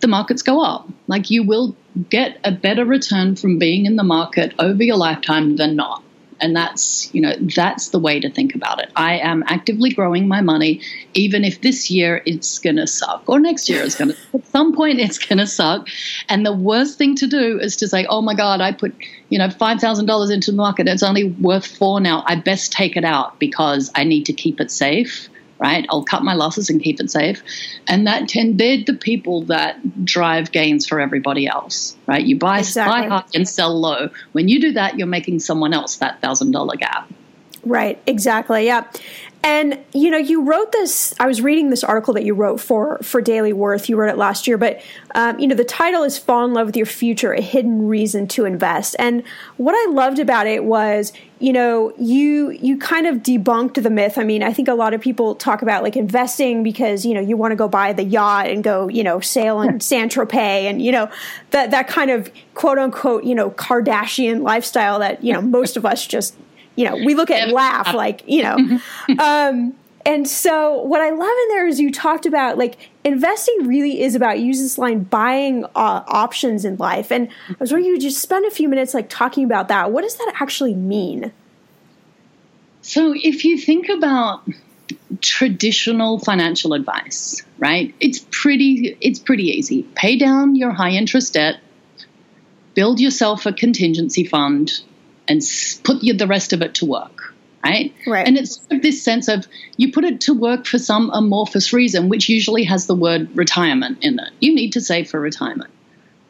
the 0.00 0.08
markets 0.08 0.42
go 0.42 0.62
up. 0.62 0.88
Like 1.06 1.30
you 1.30 1.42
will 1.42 1.76
get 2.08 2.38
a 2.44 2.52
better 2.52 2.84
return 2.84 3.34
from 3.34 3.58
being 3.58 3.86
in 3.86 3.96
the 3.96 4.04
market 4.04 4.54
over 4.58 4.82
your 4.82 4.96
lifetime 4.96 5.56
than 5.56 5.74
not. 5.74 6.02
And 6.40 6.54
that's, 6.54 7.12
you 7.14 7.20
know, 7.20 7.34
that's 7.54 7.88
the 7.88 7.98
way 7.98 8.20
to 8.20 8.30
think 8.30 8.54
about 8.54 8.80
it. 8.80 8.90
I 8.96 9.18
am 9.18 9.42
actively 9.46 9.90
growing 9.90 10.28
my 10.28 10.40
money, 10.40 10.80
even 11.14 11.44
if 11.44 11.60
this 11.60 11.90
year 11.90 12.22
it's 12.26 12.58
going 12.58 12.76
to 12.76 12.86
suck 12.86 13.24
or 13.26 13.40
next 13.40 13.68
year 13.68 13.82
it's 13.82 13.94
going 13.94 14.12
to, 14.12 14.16
at 14.34 14.46
some 14.48 14.74
point 14.74 15.00
it's 15.00 15.18
going 15.18 15.38
to 15.38 15.46
suck. 15.46 15.88
And 16.28 16.46
the 16.46 16.52
worst 16.52 16.98
thing 16.98 17.16
to 17.16 17.26
do 17.26 17.58
is 17.58 17.76
to 17.76 17.88
say, 17.88 18.06
oh 18.06 18.22
my 18.22 18.34
God, 18.34 18.60
I 18.60 18.72
put, 18.72 18.94
you 19.28 19.38
know, 19.38 19.48
$5,000 19.48 20.32
into 20.32 20.50
the 20.50 20.56
market. 20.56 20.86
It's 20.86 21.02
only 21.02 21.24
worth 21.24 21.66
four 21.66 22.00
now. 22.00 22.22
I 22.26 22.36
best 22.36 22.72
take 22.72 22.96
it 22.96 23.04
out 23.04 23.38
because 23.38 23.90
I 23.94 24.04
need 24.04 24.26
to 24.26 24.32
keep 24.32 24.60
it 24.60 24.70
safe 24.70 25.28
right? 25.58 25.86
I'll 25.90 26.04
cut 26.04 26.22
my 26.22 26.34
losses 26.34 26.70
and 26.70 26.80
keep 26.80 27.00
it 27.00 27.10
safe. 27.10 27.42
And 27.86 28.06
that 28.06 28.28
tend 28.28 28.58
they're 28.58 28.82
the 28.84 28.94
people 28.94 29.42
that 29.42 30.04
drive 30.04 30.52
gains 30.52 30.86
for 30.86 31.00
everybody 31.00 31.46
else, 31.46 31.96
right? 32.06 32.24
You 32.24 32.38
buy, 32.38 32.60
exactly. 32.60 33.08
buy 33.08 33.16
high 33.16 33.24
and 33.34 33.48
sell 33.48 33.78
low. 33.78 34.10
When 34.32 34.48
you 34.48 34.60
do 34.60 34.72
that, 34.72 34.98
you're 34.98 35.06
making 35.06 35.40
someone 35.40 35.72
else 35.74 35.96
that 35.96 36.20
thousand 36.20 36.52
dollar 36.52 36.76
gap. 36.76 37.10
Right, 37.64 38.00
exactly. 38.06 38.66
Yeah. 38.66 38.90
And 39.44 39.78
you 39.92 40.10
know, 40.10 40.18
you 40.18 40.42
wrote 40.42 40.72
this. 40.72 41.14
I 41.20 41.26
was 41.26 41.40
reading 41.40 41.70
this 41.70 41.84
article 41.84 42.12
that 42.14 42.24
you 42.24 42.34
wrote 42.34 42.60
for 42.60 42.98
for 42.98 43.20
Daily 43.20 43.52
Worth. 43.52 43.88
You 43.88 43.96
wrote 43.96 44.10
it 44.10 44.18
last 44.18 44.48
year, 44.48 44.58
but 44.58 44.80
um, 45.14 45.38
you 45.38 45.46
know, 45.46 45.54
the 45.54 45.64
title 45.64 46.02
is 46.02 46.18
"Fall 46.18 46.44
in 46.44 46.54
Love 46.54 46.66
with 46.66 46.76
Your 46.76 46.86
Future: 46.86 47.32
A 47.32 47.40
Hidden 47.40 47.86
Reason 47.86 48.26
to 48.28 48.44
Invest." 48.44 48.96
And 48.98 49.22
what 49.56 49.74
I 49.74 49.92
loved 49.92 50.18
about 50.18 50.48
it 50.48 50.64
was, 50.64 51.12
you 51.38 51.52
know, 51.52 51.92
you 51.98 52.50
you 52.50 52.78
kind 52.78 53.06
of 53.06 53.18
debunked 53.18 53.80
the 53.80 53.90
myth. 53.90 54.18
I 54.18 54.24
mean, 54.24 54.42
I 54.42 54.52
think 54.52 54.66
a 54.66 54.74
lot 54.74 54.92
of 54.92 55.00
people 55.00 55.36
talk 55.36 55.62
about 55.62 55.84
like 55.84 55.96
investing 55.96 56.64
because 56.64 57.06
you 57.06 57.14
know 57.14 57.20
you 57.20 57.36
want 57.36 57.52
to 57.52 57.56
go 57.56 57.68
buy 57.68 57.92
the 57.92 58.04
yacht 58.04 58.48
and 58.48 58.64
go 58.64 58.88
you 58.88 59.04
know 59.04 59.20
sail 59.20 59.62
in 59.62 59.78
San 59.80 60.08
Tropez 60.08 60.68
and 60.68 60.82
you 60.82 60.90
know 60.90 61.08
that 61.52 61.70
that 61.70 61.86
kind 61.86 62.10
of 62.10 62.28
quote 62.54 62.78
unquote 62.78 63.22
you 63.22 63.36
know 63.36 63.50
Kardashian 63.50 64.42
lifestyle 64.42 64.98
that 64.98 65.22
you 65.22 65.32
know 65.32 65.40
most 65.40 65.76
of 65.76 65.86
us 65.86 66.04
just 66.04 66.34
you 66.78 66.84
know, 66.84 66.94
we 66.94 67.16
look 67.16 67.28
at 67.28 67.42
and 67.42 67.52
laugh 67.52 67.92
like, 67.92 68.22
you 68.28 68.40
know. 68.40 68.56
um, 69.18 69.74
and 70.06 70.28
so 70.28 70.80
what 70.82 71.00
I 71.00 71.10
love 71.10 71.20
in 71.20 71.48
there 71.48 71.66
is 71.66 71.80
you 71.80 71.90
talked 71.90 72.24
about 72.24 72.56
like 72.56 72.88
investing 73.02 73.66
really 73.66 74.00
is 74.00 74.14
about 74.14 74.38
use 74.38 74.60
this 74.60 74.78
line 74.78 75.02
buying 75.02 75.64
uh, 75.64 76.04
options 76.06 76.64
in 76.64 76.76
life. 76.76 77.10
And 77.10 77.30
I 77.50 77.56
was 77.58 77.72
wondering 77.72 77.92
you 77.92 78.00
just 78.00 78.22
spend 78.22 78.46
a 78.46 78.50
few 78.52 78.68
minutes 78.68 78.94
like 78.94 79.08
talking 79.08 79.42
about 79.42 79.66
that. 79.66 79.90
What 79.90 80.02
does 80.02 80.14
that 80.18 80.32
actually 80.40 80.74
mean? 80.74 81.32
So 82.82 83.12
if 83.12 83.44
you 83.44 83.58
think 83.58 83.88
about 83.88 84.48
traditional 85.20 86.20
financial 86.20 86.74
advice, 86.74 87.42
right? 87.58 87.92
It's 87.98 88.24
pretty 88.30 88.96
it's 89.00 89.18
pretty 89.18 89.48
easy. 89.48 89.82
Pay 89.96 90.16
down 90.16 90.54
your 90.54 90.70
high 90.70 90.92
interest 90.92 91.34
debt, 91.34 91.56
build 92.74 93.00
yourself 93.00 93.46
a 93.46 93.52
contingency 93.52 94.22
fund, 94.22 94.80
and 95.28 95.42
put 95.84 96.00
the 96.00 96.26
rest 96.26 96.52
of 96.52 96.62
it 96.62 96.74
to 96.76 96.86
work. 96.86 97.34
Right? 97.64 97.92
right. 98.06 98.26
And 98.26 98.38
it's 98.38 98.66
this 98.70 99.02
sense 99.02 99.28
of 99.28 99.46
you 99.76 99.92
put 99.92 100.04
it 100.04 100.22
to 100.22 100.32
work 100.32 100.64
for 100.64 100.78
some 100.78 101.10
amorphous 101.12 101.72
reason, 101.72 102.08
which 102.08 102.28
usually 102.28 102.64
has 102.64 102.86
the 102.86 102.94
word 102.94 103.28
retirement 103.36 103.98
in 104.00 104.18
it. 104.20 104.30
You 104.40 104.54
need 104.54 104.72
to 104.74 104.80
save 104.80 105.10
for 105.10 105.20
retirement. 105.20 105.70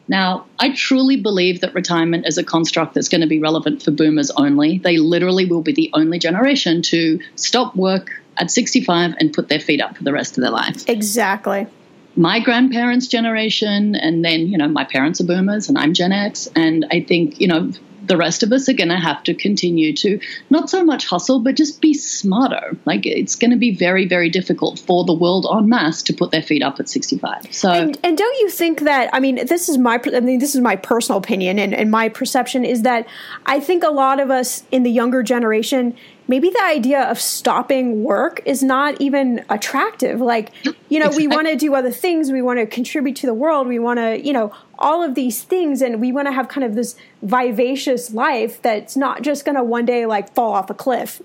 Now, 0.09 0.47
I 0.57 0.73
truly 0.73 1.17
believe 1.17 1.61
that 1.61 1.75
retirement 1.75 2.25
is 2.25 2.39
a 2.39 2.43
construct 2.43 2.95
that's 2.95 3.09
going 3.09 3.21
to 3.21 3.27
be 3.27 3.39
relevant 3.39 3.83
for 3.83 3.91
boomers 3.91 4.31
only. 4.31 4.79
They 4.79 4.97
literally 4.97 5.45
will 5.45 5.61
be 5.61 5.71
the 5.71 5.91
only 5.93 6.17
generation 6.17 6.81
to 6.83 7.19
stop 7.35 7.75
work 7.75 8.09
at 8.35 8.49
65 8.49 9.13
and 9.19 9.31
put 9.31 9.49
their 9.49 9.59
feet 9.59 9.81
up 9.81 9.97
for 9.97 10.03
the 10.03 10.11
rest 10.11 10.35
of 10.37 10.41
their 10.41 10.51
life. 10.51 10.89
Exactly. 10.89 11.67
My 12.15 12.39
grandparents' 12.39 13.07
generation, 13.07 13.95
and 13.95 14.25
then, 14.25 14.47
you 14.47 14.57
know, 14.57 14.67
my 14.67 14.83
parents 14.83 15.21
are 15.21 15.25
boomers 15.25 15.69
and 15.69 15.77
I'm 15.77 15.93
Gen 15.93 16.11
X. 16.11 16.49
And 16.55 16.87
I 16.89 17.01
think, 17.01 17.39
you 17.39 17.47
know, 17.47 17.71
the 18.09 18.17
rest 18.17 18.43
of 18.43 18.51
us 18.51 18.67
are 18.67 18.73
going 18.73 18.89
to 18.89 18.97
have 18.97 19.23
to 19.23 19.33
continue 19.33 19.93
to 19.93 20.19
not 20.49 20.69
so 20.69 20.83
much 20.83 21.05
hustle, 21.05 21.39
but 21.39 21.55
just 21.55 21.79
be 21.79 21.93
smarter. 21.93 22.75
Like 22.85 23.05
it's 23.05 23.35
going 23.35 23.51
to 23.51 23.57
be 23.57 23.73
very, 23.73 24.05
very 24.07 24.29
difficult 24.29 24.79
for 24.79 25.05
the 25.05 25.13
world 25.13 25.47
en 25.49 25.69
masse 25.69 26.01
to 26.03 26.13
put 26.13 26.31
their 26.31 26.41
feet 26.41 26.63
up 26.63 26.79
at 26.79 26.89
65. 26.89 27.53
So, 27.53 27.71
and, 27.71 27.97
and 28.03 28.17
don't 28.17 28.39
you 28.39 28.49
think 28.49 28.81
that? 28.81 29.09
I 29.13 29.19
mean, 29.19 29.45
this 29.45 29.69
is 29.69 29.77
my, 29.77 30.01
I 30.13 30.19
mean, 30.19 30.39
this 30.39 30.55
is 30.55 30.61
my 30.61 30.75
personal 30.75 31.19
opinion, 31.19 31.59
and, 31.59 31.73
and 31.73 31.91
my 31.91 32.09
perception 32.09 32.65
is 32.65 32.81
that 32.81 33.07
I 33.45 33.59
think 33.59 33.83
a 33.83 33.91
lot 33.91 34.19
of 34.19 34.31
us 34.31 34.63
in 34.71 34.83
the 34.83 34.91
younger 34.91 35.21
generation 35.23 35.95
maybe 36.29 36.51
the 36.51 36.63
idea 36.63 37.01
of 37.09 37.19
stopping 37.19 38.03
work 38.03 38.39
is 38.45 38.61
not 38.61 39.01
even 39.01 39.43
attractive. 39.49 40.21
Like, 40.21 40.51
you 40.63 40.99
know, 40.99 41.07
exactly. 41.07 41.27
we 41.27 41.35
want 41.35 41.47
to 41.47 41.55
do 41.55 41.73
other 41.73 41.91
things, 41.91 42.31
we 42.31 42.43
want 42.43 42.59
to 42.59 42.67
contribute 42.67 43.17
to 43.17 43.25
the 43.25 43.33
world, 43.33 43.67
we 43.67 43.79
want 43.79 43.97
to, 43.97 44.23
you 44.23 44.31
know, 44.31 44.53
all 44.77 45.03
of 45.03 45.15
these 45.15 45.41
things, 45.41 45.81
and 45.81 45.99
we 45.99 46.11
want 46.11 46.27
to 46.27 46.31
have 46.31 46.47
kind 46.47 46.63
of 46.63 46.75
this 46.75 46.95
vivacious 47.23 48.13
life 48.13 48.61
that's 48.61 48.95
not 48.95 49.23
just 49.23 49.43
going 49.43 49.55
to 49.55 49.63
one 49.63 49.85
day 49.85 50.05
like 50.05 50.33
fall 50.33 50.53
off 50.53 50.69
a 50.69 50.75
cliff. 50.75 51.19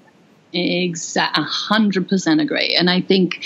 Exactly, 0.55 1.43
a 1.43 1.47
hundred 1.47 2.09
percent 2.09 2.41
agree. 2.41 2.75
And 2.75 2.89
I 2.89 3.03
think, 3.03 3.45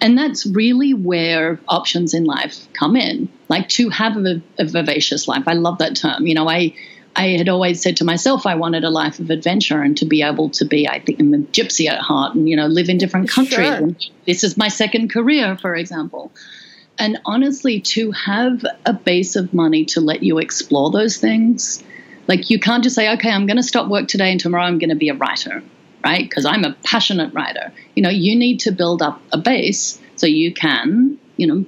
and 0.00 0.16
that's 0.16 0.46
really 0.46 0.94
where 0.94 1.58
options 1.66 2.14
in 2.14 2.24
life 2.24 2.68
come 2.74 2.94
in. 2.94 3.28
Like 3.48 3.68
to 3.70 3.88
have 3.88 4.16
a, 4.18 4.40
a 4.58 4.66
vivacious 4.66 5.26
life. 5.26 5.44
I 5.48 5.54
love 5.54 5.78
that 5.78 5.96
term. 5.96 6.26
You 6.26 6.34
know, 6.34 6.48
I 6.48 6.74
I 7.14 7.28
had 7.28 7.48
always 7.48 7.82
said 7.82 7.98
to 7.98 8.04
myself 8.04 8.46
I 8.46 8.54
wanted 8.54 8.84
a 8.84 8.90
life 8.90 9.20
of 9.20 9.30
adventure 9.30 9.82
and 9.82 9.96
to 9.98 10.06
be 10.06 10.22
able 10.22 10.50
to 10.50 10.64
be, 10.64 10.88
I 10.88 10.98
think 10.98 11.20
I'm 11.20 11.34
a 11.34 11.38
gypsy 11.38 11.88
at 11.88 11.98
heart 11.98 12.34
and, 12.34 12.48
you 12.48 12.56
know, 12.56 12.66
live 12.66 12.88
in 12.88 12.98
different 12.98 13.28
countries. 13.28 13.66
Sure. 13.66 13.90
this 14.26 14.44
is 14.44 14.56
my 14.56 14.68
second 14.68 15.10
career, 15.10 15.56
for 15.58 15.74
example. 15.74 16.32
And 16.98 17.18
honestly, 17.24 17.80
to 17.80 18.12
have 18.12 18.64
a 18.86 18.92
base 18.92 19.36
of 19.36 19.52
money 19.52 19.84
to 19.86 20.00
let 20.00 20.22
you 20.22 20.38
explore 20.38 20.90
those 20.90 21.18
things, 21.18 21.82
like 22.28 22.50
you 22.50 22.58
can't 22.58 22.82
just 22.82 22.96
say, 22.96 23.12
okay, 23.14 23.30
I'm 23.30 23.46
going 23.46 23.56
to 23.56 23.62
stop 23.62 23.88
work 23.88 24.08
today 24.08 24.30
and 24.30 24.40
tomorrow 24.40 24.64
I'm 24.64 24.78
going 24.78 24.90
to 24.90 24.96
be 24.96 25.08
a 25.08 25.14
writer, 25.14 25.62
right? 26.04 26.28
Because 26.28 26.44
I'm 26.44 26.64
a 26.64 26.76
passionate 26.84 27.34
writer. 27.34 27.72
You 27.94 28.02
know, 28.02 28.10
you 28.10 28.36
need 28.36 28.60
to 28.60 28.72
build 28.72 29.02
up 29.02 29.20
a 29.32 29.38
base 29.38 30.00
so 30.16 30.26
you 30.26 30.52
can, 30.52 31.18
you 31.36 31.46
know, 31.46 31.64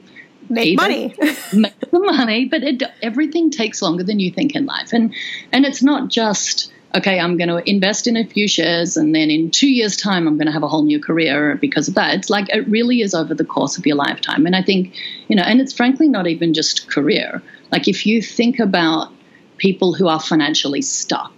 make 0.48 0.76
money, 0.76 1.14
make 1.52 1.78
the 1.80 1.98
money. 1.98 2.46
But 2.46 2.62
it, 2.62 2.82
everything 3.02 3.50
takes 3.50 3.82
longer 3.82 4.04
than 4.04 4.18
you 4.18 4.30
think 4.30 4.54
in 4.54 4.66
life, 4.66 4.92
and 4.92 5.14
and 5.52 5.64
it's 5.64 5.82
not 5.82 6.08
just 6.08 6.72
okay, 6.96 7.18
I'm 7.18 7.36
going 7.36 7.48
to 7.48 7.68
invest 7.68 8.06
in 8.06 8.16
a 8.16 8.24
few 8.24 8.46
shares 8.46 8.96
and 8.96 9.14
then 9.14 9.30
in 9.30 9.50
two 9.50 9.68
years' 9.68 9.96
time, 9.96 10.28
I'm 10.28 10.36
going 10.36 10.46
to 10.46 10.52
have 10.52 10.62
a 10.62 10.68
whole 10.68 10.84
new 10.84 11.00
career 11.00 11.56
because 11.60 11.88
of 11.88 11.94
that. 11.94 12.14
It's 12.14 12.30
like 12.30 12.48
it 12.50 12.68
really 12.68 13.00
is 13.00 13.14
over 13.14 13.34
the 13.34 13.44
course 13.44 13.76
of 13.76 13.86
your 13.86 13.96
lifetime. 13.96 14.46
And 14.46 14.54
I 14.54 14.62
think, 14.62 14.94
you 15.28 15.34
know, 15.34 15.42
and 15.42 15.60
it's 15.60 15.72
frankly 15.72 16.08
not 16.08 16.26
even 16.26 16.54
just 16.54 16.88
career. 16.88 17.42
Like 17.72 17.88
if 17.88 18.06
you 18.06 18.22
think 18.22 18.60
about 18.60 19.12
people 19.56 19.94
who 19.94 20.06
are 20.06 20.20
financially 20.20 20.82
stuck, 20.82 21.33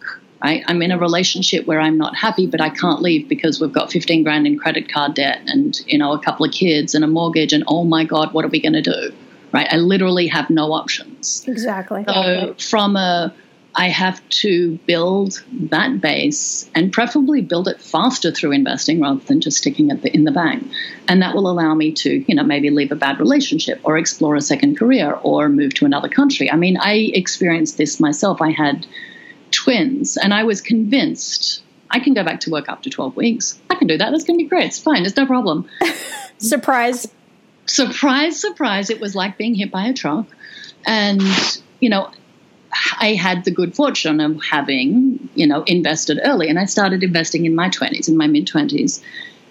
right? 0.47 0.63
I'm 0.69 0.81
in 0.81 0.93
a 0.93 0.99
relationship 0.99 1.67
where 1.67 1.81
I'm 1.81 1.99
not 1.99 2.15
happy, 2.15 2.47
but 2.47 2.61
I 2.61 2.71
can't 2.71 3.03
leave 3.03 3.29
because 3.29 3.61
we've 3.61 3.73
got 3.73 3.91
15 3.91 4.23
grand 4.23 4.47
in 4.47 4.57
credit 4.57 4.89
card 4.89 5.15
debt 5.15 5.41
and, 5.47 5.77
you 5.89 5.99
know, 5.99 6.13
a 6.13 6.21
couple 6.21 6.47
of 6.47 6.53
kids 6.53 6.95
and 6.95 7.03
a 7.03 7.09
mortgage. 7.09 7.53
And 7.53 7.65
oh 7.67 7.83
my 7.83 8.05
God, 8.05 8.33
what 8.33 8.45
are 8.45 8.49
we 8.49 8.61
going 8.61 8.75
to 8.75 8.81
do? 8.81 9.13
Right? 9.51 9.67
I 9.73 9.79
literally 9.79 10.29
have 10.29 10.49
no 10.49 10.73
options. 10.73 11.45
Exactly. 11.49 12.05
So 12.07 12.55
from 12.61 12.95
a, 12.95 13.35
I 13.75 13.89
have 13.89 14.27
to 14.45 14.79
build 14.87 15.43
that 15.71 16.01
base 16.01 16.71
and 16.77 16.93
preferably 16.93 17.41
build 17.41 17.67
it 17.67 17.81
faster 17.81 18.31
through 18.31 18.53
investing 18.53 19.01
rather 19.01 19.21
than 19.27 19.41
just 19.41 19.59
sticking 19.59 19.91
it 19.91 20.05
in 20.05 20.23
the 20.23 20.31
bank. 20.31 20.65
And 21.09 21.21
that 21.23 21.35
will 21.35 21.51
allow 21.51 21.75
me 21.75 21.91
to, 21.91 22.25
you 22.29 22.37
know, 22.37 22.45
maybe 22.45 22.71
leave 22.71 22.93
a 22.93 22.97
bad 22.97 23.19
relationship 23.19 23.81
or 23.83 23.99
explore 23.99 24.37
a 24.37 24.41
second 24.41 24.79
career 24.79 25.19
or 25.25 25.49
move 25.49 25.75
to 25.75 25.87
another 25.87 26.09
country. 26.09 26.53
I 26.53 26.55
mean, 26.55 26.77
I 26.77 27.11
experienced 27.15 27.79
this 27.79 27.99
myself. 27.99 28.41
I 28.41 28.53
had 28.53 28.87
twins 29.51 30.17
and 30.17 30.35
I 30.35 30.45
was 30.45 30.61
convinced 30.61 31.63
I 31.91 32.01
can 32.01 32.15
go 32.15 32.25
back 32.25 32.41
to 32.41 32.51
work 32.51 32.69
after 32.69 32.91
12 32.91 33.17
weeks. 33.17 33.59
I 33.71 33.75
can 33.77 33.87
do 33.87 33.97
that. 33.97 34.11
That's 34.11 34.25
going 34.25 34.39
to 34.39 34.45
be 34.45 34.49
great. 34.49 34.67
It's 34.67 34.79
fine. 34.79 35.05
It's 35.05 35.17
no 35.17 35.27
problem. 35.27 35.69
surprise. 36.39 37.07
Surprise, 37.67 38.41
surprise. 38.41 38.91
It 38.91 39.01
was 39.01 39.15
like 39.15 39.39
being 39.39 39.55
hit 39.55 39.71
by 39.71 39.87
a 39.87 39.93
truck. 39.93 40.27
And, 40.85 41.23
you 41.81 41.89
know, 41.89 42.11
I 43.01 43.15
had 43.15 43.45
the 43.45 43.51
good 43.51 43.75
fortune 43.75 44.21
of 44.21 44.43
having, 44.43 45.29
you 45.35 45.47
know, 45.47 45.63
invested 45.63 46.21
early. 46.23 46.49
And 46.49 46.59
I 46.59 46.65
started 46.67 47.03
investing 47.03 47.45
in 47.45 47.55
my 47.55 47.71
20s, 47.71 48.09
in 48.09 48.17
my 48.17 48.27
mid 48.27 48.47
20s. 48.47 49.03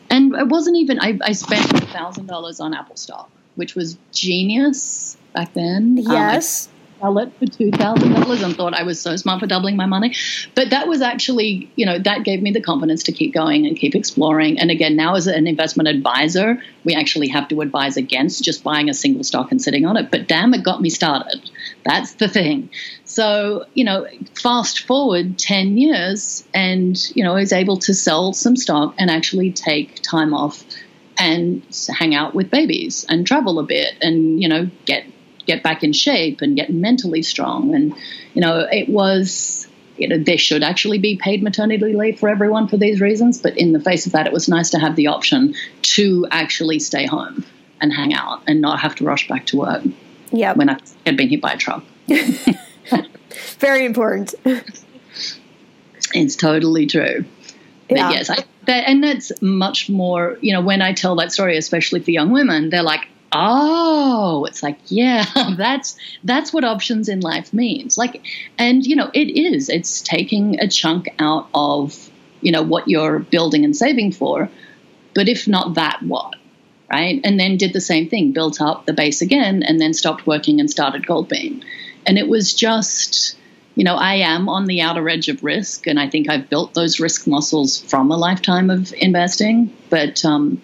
And 0.09 0.35
it 0.35 0.47
wasn't 0.47 0.77
even, 0.77 0.99
I, 0.99 1.17
I 1.21 1.31
spent 1.31 1.65
$1,000 1.65 2.61
on 2.61 2.73
Apple 2.73 2.95
stock, 2.95 3.29
which 3.55 3.75
was 3.75 3.97
genius 4.11 5.17
back 5.33 5.53
then. 5.53 5.97
Um, 6.05 6.13
yes. 6.13 6.67
Um, 6.67 6.74
sell 6.99 7.17
it 7.19 7.31
for 7.37 7.45
two 7.45 7.71
thousand 7.71 8.13
dollars 8.13 8.41
and 8.41 8.55
thought 8.55 8.73
I 8.73 8.83
was 8.83 8.99
so 9.01 9.15
smart 9.15 9.39
for 9.39 9.47
doubling 9.47 9.75
my 9.75 9.85
money. 9.85 10.15
But 10.55 10.69
that 10.69 10.87
was 10.87 11.01
actually, 11.01 11.69
you 11.75 11.85
know, 11.85 11.99
that 11.99 12.23
gave 12.23 12.41
me 12.41 12.51
the 12.51 12.61
confidence 12.61 13.03
to 13.03 13.11
keep 13.11 13.33
going 13.33 13.65
and 13.65 13.77
keep 13.77 13.95
exploring. 13.95 14.59
And 14.59 14.71
again, 14.71 14.95
now 14.95 15.15
as 15.15 15.27
an 15.27 15.47
investment 15.47 15.89
advisor, 15.89 16.61
we 16.83 16.93
actually 16.95 17.27
have 17.29 17.47
to 17.49 17.61
advise 17.61 17.97
against 17.97 18.43
just 18.43 18.63
buying 18.63 18.89
a 18.89 18.93
single 18.93 19.23
stock 19.23 19.51
and 19.51 19.61
sitting 19.61 19.85
on 19.85 19.97
it. 19.97 20.11
But 20.11 20.27
damn, 20.27 20.53
it 20.53 20.63
got 20.63 20.81
me 20.81 20.89
started. 20.89 21.49
That's 21.83 22.15
the 22.15 22.27
thing. 22.27 22.69
So, 23.05 23.65
you 23.73 23.85
know, 23.85 24.07
fast 24.33 24.81
forward 24.81 25.37
10 25.37 25.77
years 25.77 26.45
and, 26.53 26.97
you 27.15 27.23
know, 27.23 27.31
I 27.31 27.39
was 27.39 27.53
able 27.53 27.77
to 27.77 27.93
sell 27.93 28.33
some 28.33 28.55
stock 28.55 28.95
and 28.97 29.09
actually 29.09 29.51
take 29.51 30.01
time 30.01 30.33
off 30.33 30.63
and 31.17 31.63
hang 31.97 32.13
out 32.13 32.35
with 32.35 32.51
babies 32.51 33.05
and 33.07 33.25
travel 33.25 33.59
a 33.59 33.63
bit 33.63 33.93
and, 34.01 34.41
you 34.41 34.49
know, 34.49 34.69
get 34.85 35.05
get 35.45 35.63
back 35.63 35.83
in 35.83 35.93
shape 35.93 36.41
and 36.41 36.55
get 36.55 36.71
mentally 36.71 37.21
strong. 37.21 37.73
And, 37.73 37.95
you 38.33 38.41
know, 38.41 38.67
it 38.71 38.89
was, 38.89 39.67
you 39.97 40.07
know, 40.07 40.17
there 40.17 40.37
should 40.37 40.63
actually 40.63 40.97
be 40.97 41.17
paid 41.17 41.43
maternity 41.43 41.93
leave 41.93 42.19
for 42.19 42.29
everyone 42.29 42.67
for 42.67 42.77
these 42.77 43.01
reasons. 43.01 43.41
But 43.41 43.57
in 43.57 43.73
the 43.73 43.79
face 43.79 44.05
of 44.05 44.11
that, 44.13 44.27
it 44.27 44.33
was 44.33 44.47
nice 44.47 44.69
to 44.71 44.79
have 44.79 44.95
the 44.95 45.07
option 45.07 45.55
to 45.81 46.27
actually 46.31 46.79
stay 46.79 47.05
home 47.05 47.45
and 47.81 47.93
hang 47.93 48.13
out 48.13 48.41
and 48.47 48.61
not 48.61 48.79
have 48.79 48.95
to 48.95 49.03
rush 49.03 49.27
back 49.27 49.45
to 49.47 49.57
work. 49.57 49.83
Yeah. 50.31 50.53
When 50.53 50.69
I 50.69 50.77
had 51.05 51.17
been 51.17 51.29
hit 51.29 51.41
by 51.41 51.53
a 51.53 51.57
truck. 51.57 51.83
Very 53.59 53.85
important. 53.85 54.33
It's 56.13 56.35
totally 56.35 56.85
true. 56.87 57.25
Yeah. 57.89 58.07
But 58.07 58.15
yes, 58.15 58.29
I, 58.29 58.43
that, 58.65 58.87
and 58.87 59.03
that's 59.03 59.31
much 59.41 59.89
more, 59.89 60.37
you 60.41 60.53
know, 60.53 60.61
when 60.61 60.81
I 60.81 60.93
tell 60.93 61.15
that 61.17 61.31
story, 61.31 61.57
especially 61.57 61.99
for 61.99 62.11
young 62.11 62.31
women, 62.31 62.69
they're 62.69 62.83
like, 62.83 63.07
oh 63.35 64.45
it's 64.45 64.63
like 64.63 64.79
yeah 64.87 65.25
that's 65.57 65.97
that's 66.23 66.53
what 66.53 66.63
options 66.63 67.09
in 67.09 67.19
life 67.19 67.53
means. 67.53 67.97
Like 67.97 68.25
and 68.57 68.85
you 68.85 68.95
know 68.95 69.11
it 69.13 69.29
is. 69.29 69.69
It's 69.69 70.01
taking 70.01 70.59
a 70.59 70.67
chunk 70.67 71.09
out 71.19 71.47
of 71.53 72.09
you 72.41 72.51
know 72.51 72.63
what 72.63 72.87
you're 72.87 73.19
building 73.19 73.65
and 73.65 73.75
saving 73.75 74.11
for 74.11 74.49
but 75.13 75.29
if 75.29 75.47
not 75.47 75.75
that 75.75 76.01
what 76.03 76.35
right? 76.91 77.19
And 77.23 77.39
then 77.39 77.57
did 77.57 77.73
the 77.73 77.81
same 77.81 78.09
thing 78.09 78.31
built 78.31 78.61
up 78.61 78.85
the 78.85 78.93
base 78.93 79.21
again 79.21 79.63
and 79.63 79.81
then 79.81 79.93
stopped 79.93 80.27
working 80.27 80.59
and 80.59 80.69
started 80.69 81.03
goldbean 81.03 81.63
and 82.05 82.17
it 82.17 82.27
was 82.27 82.53
just 82.53 83.37
you 83.75 83.83
know 83.83 83.95
i 83.95 84.15
am 84.15 84.47
on 84.47 84.65
the 84.65 84.81
outer 84.81 85.07
edge 85.09 85.27
of 85.27 85.43
risk 85.43 85.87
and 85.87 85.99
i 85.99 86.09
think 86.09 86.29
i've 86.29 86.49
built 86.49 86.73
those 86.73 86.99
risk 86.99 87.27
muscles 87.27 87.81
from 87.81 88.11
a 88.11 88.17
lifetime 88.17 88.69
of 88.69 88.93
investing 88.93 89.75
but 89.89 90.23
um, 90.25 90.61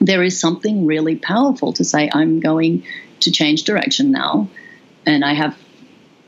there 0.00 0.22
is 0.22 0.38
something 0.38 0.86
really 0.86 1.16
powerful 1.16 1.72
to 1.74 1.84
say, 1.84 2.10
I'm 2.12 2.40
going 2.40 2.84
to 3.20 3.30
change 3.30 3.64
direction 3.64 4.10
now. 4.10 4.48
And 5.06 5.24
I 5.24 5.34
have 5.34 5.56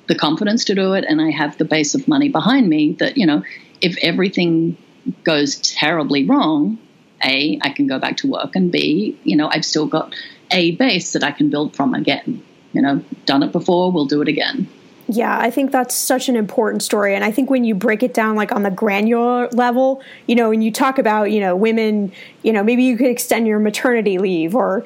the 0.07 0.15
confidence 0.15 0.65
to 0.67 0.75
do 0.75 0.93
it, 0.93 1.05
and 1.09 1.21
I 1.21 1.31
have 1.31 1.59
the 1.59 1.65
base 1.65 1.95
of 1.95 2.07
money 2.07 2.29
behind 2.29 2.69
me 2.69 2.93
that, 3.01 3.17
you 3.17 3.27
know, 3.27 3.43
if 3.81 3.97
everything 4.03 4.77
goes 5.25 5.57
terribly 5.57 6.25
wrong, 6.25 6.79
A, 7.25 7.59
I 7.63 7.71
can 7.71 7.87
go 7.87 7.99
back 7.99 8.19
to 8.19 8.29
work, 8.29 8.55
and 8.55 8.71
B, 8.71 9.19
you 9.25 9.37
know, 9.37 9.49
I've 9.49 9.65
still 9.65 9.87
got 9.87 10.15
a 10.51 10.77
base 10.77 11.13
that 11.13 11.25
I 11.25 11.33
can 11.33 11.51
build 11.51 11.75
from 11.75 11.95
again. 11.95 12.43
You 12.73 12.83
know, 12.83 13.03
done 13.25 13.43
it 13.43 13.53
before, 13.53 13.91
we'll 13.91 14.07
do 14.07 14.23
it 14.23 14.29
again. 14.29 14.69
Yeah, 15.09 15.39
I 15.39 15.51
think 15.51 15.71
that's 15.71 15.95
such 15.95 16.29
an 16.29 16.35
important 16.35 16.83
story. 16.83 17.15
And 17.15 17.25
I 17.25 17.31
think 17.31 17.49
when 17.49 17.63
you 17.63 17.75
break 17.75 18.03
it 18.03 18.13
down, 18.13 18.35
like 18.35 18.51
on 18.51 18.63
the 18.65 18.71
granular 18.71 19.49
level, 19.51 20.03
you 20.27 20.35
know, 20.35 20.49
when 20.49 20.63
you 20.63 20.73
talk 20.73 20.99
about, 20.99 21.31
you 21.31 21.41
know, 21.41 21.55
women, 21.55 22.13
you 22.43 22.53
know, 22.53 22.65
maybe 22.65 22.83
you 22.83 22.97
could 22.97 23.07
extend 23.07 23.47
your 23.47 23.61
maternity 23.61 24.19
leave 24.19 24.57
or 24.57 24.85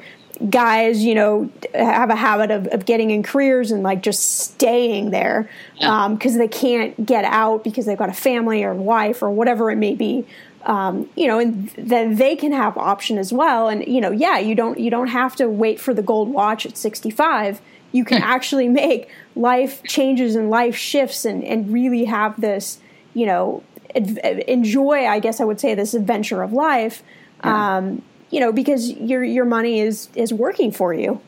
guys, 0.49 1.03
you 1.03 1.15
know, 1.15 1.49
have 1.73 2.09
a 2.09 2.15
habit 2.15 2.51
of, 2.51 2.67
of 2.67 2.85
getting 2.85 3.09
in 3.09 3.23
careers 3.23 3.71
and 3.71 3.81
like 3.83 4.03
just 4.03 4.39
staying 4.39 5.09
there 5.09 5.49
because 5.73 5.81
yeah. 5.81 6.05
um, 6.05 6.37
they 6.37 6.47
can't 6.47 7.05
get 7.05 7.25
out 7.25 7.63
because 7.63 7.85
they've 7.85 7.97
got 7.97 8.09
a 8.09 8.13
family 8.13 8.63
or 8.63 8.73
wife 8.73 9.23
or 9.23 9.31
whatever 9.31 9.71
it 9.71 9.77
may 9.77 9.95
be. 9.95 10.25
Um, 10.63 11.09
you 11.15 11.27
know, 11.27 11.39
and 11.39 11.69
then 11.69 12.17
they 12.17 12.35
can 12.35 12.51
have 12.51 12.77
option 12.77 13.17
as 13.17 13.33
well. 13.33 13.67
And 13.67 13.87
you 13.87 13.99
know, 13.99 14.11
yeah, 14.11 14.37
you 14.37 14.53
don't 14.53 14.79
you 14.79 14.91
don't 14.91 15.07
have 15.07 15.35
to 15.37 15.49
wait 15.49 15.79
for 15.79 15.91
the 15.91 16.03
gold 16.03 16.29
watch 16.29 16.67
at 16.67 16.77
sixty 16.77 17.09
five 17.09 17.59
you 17.91 18.05
can 18.05 18.21
actually 18.21 18.69
make 18.69 19.09
life 19.35 19.83
changes 19.83 20.35
and 20.35 20.49
life 20.49 20.75
shifts 20.75 21.25
and, 21.25 21.43
and 21.43 21.71
really 21.71 22.05
have 22.05 22.39
this, 22.39 22.79
you 23.13 23.25
know, 23.25 23.63
enjoy, 23.93 25.05
I 25.05 25.19
guess 25.19 25.41
I 25.41 25.43
would 25.43 25.59
say, 25.59 25.75
this 25.75 25.93
adventure 25.93 26.41
of 26.41 26.53
life, 26.53 27.03
yeah. 27.43 27.77
um, 27.77 28.01
you 28.29 28.39
know, 28.39 28.51
because 28.51 28.89
your, 28.91 29.23
your 29.23 29.45
money 29.45 29.79
is, 29.79 30.09
is 30.15 30.33
working 30.33 30.71
for 30.71 30.93
you. 30.93 31.19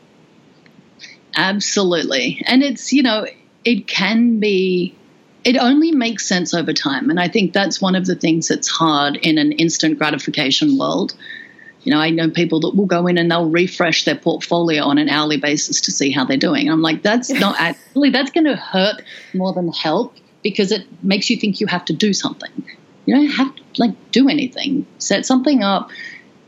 Absolutely. 1.36 2.42
And 2.46 2.62
it's, 2.62 2.92
you 2.92 3.02
know, 3.02 3.26
it 3.64 3.86
can 3.86 4.40
be, 4.40 4.94
it 5.44 5.56
only 5.58 5.92
makes 5.92 6.26
sense 6.26 6.54
over 6.54 6.72
time. 6.72 7.10
And 7.10 7.20
I 7.20 7.28
think 7.28 7.52
that's 7.52 7.80
one 7.80 7.94
of 7.94 8.06
the 8.06 8.14
things 8.14 8.48
that's 8.48 8.68
hard 8.68 9.16
in 9.16 9.36
an 9.36 9.52
instant 9.52 9.98
gratification 9.98 10.78
world 10.78 11.14
you 11.84 11.92
know, 11.92 12.00
I 12.00 12.10
know 12.10 12.30
people 12.30 12.60
that 12.60 12.74
will 12.74 12.86
go 12.86 13.06
in 13.06 13.18
and 13.18 13.30
they'll 13.30 13.48
refresh 13.48 14.04
their 14.04 14.16
portfolio 14.16 14.84
on 14.84 14.98
an 14.98 15.10
hourly 15.10 15.36
basis 15.36 15.82
to 15.82 15.92
see 15.92 16.10
how 16.10 16.24
they're 16.24 16.36
doing. 16.36 16.70
I'm 16.70 16.82
like, 16.82 17.02
that's 17.02 17.30
not 17.30 17.56
actually, 17.60 18.10
that's 18.10 18.30
going 18.30 18.46
to 18.46 18.56
hurt 18.56 19.02
more 19.34 19.52
than 19.52 19.70
help 19.70 20.14
because 20.42 20.72
it 20.72 20.86
makes 21.02 21.28
you 21.28 21.36
think 21.36 21.60
you 21.60 21.66
have 21.66 21.84
to 21.86 21.92
do 21.92 22.12
something. 22.12 22.50
You 23.04 23.16
don't 23.16 23.26
have 23.26 23.54
to 23.54 23.62
like 23.76 24.10
do 24.12 24.30
anything. 24.30 24.86
Set 24.98 25.26
something 25.26 25.62
up, 25.62 25.90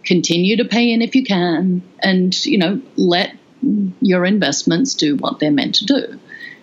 continue 0.05 0.57
to 0.57 0.64
pay 0.64 0.90
in 0.90 1.03
if 1.03 1.14
you 1.14 1.22
can, 1.22 1.83
and 2.03 2.46
you 2.46 2.57
know, 2.57 2.81
let 2.96 3.37
your 4.01 4.25
investments 4.25 4.94
do 4.94 5.16
what 5.16 5.38
they're 5.38 5.51
meant 5.51 5.77
to 5.77 5.87
do. 5.87 6.18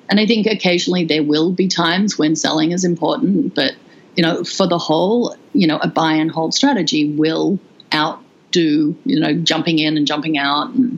And 0.10 0.20
I 0.20 0.26
think 0.26 0.48
occasionally 0.48 1.06
there 1.06 1.24
will 1.24 1.52
be 1.52 1.68
times 1.68 2.18
when 2.18 2.36
selling 2.36 2.72
is 2.72 2.84
important, 2.84 3.54
but 3.54 3.74
you 4.16 4.24
know, 4.24 4.44
for 4.44 4.68
the 4.68 4.78
whole, 4.78 5.36
you 5.54 5.68
know, 5.68 5.78
a 5.78 5.88
buy 5.88 6.14
and 6.14 6.32
hold 6.32 6.54
strategy 6.54 7.14
will 7.14 7.60
out 7.92 8.23
do, 8.54 8.96
you 9.04 9.20
know, 9.20 9.34
jumping 9.34 9.80
in 9.80 9.98
and 9.98 10.08
jumping 10.08 10.38
out 10.38 10.70
and, 10.70 10.98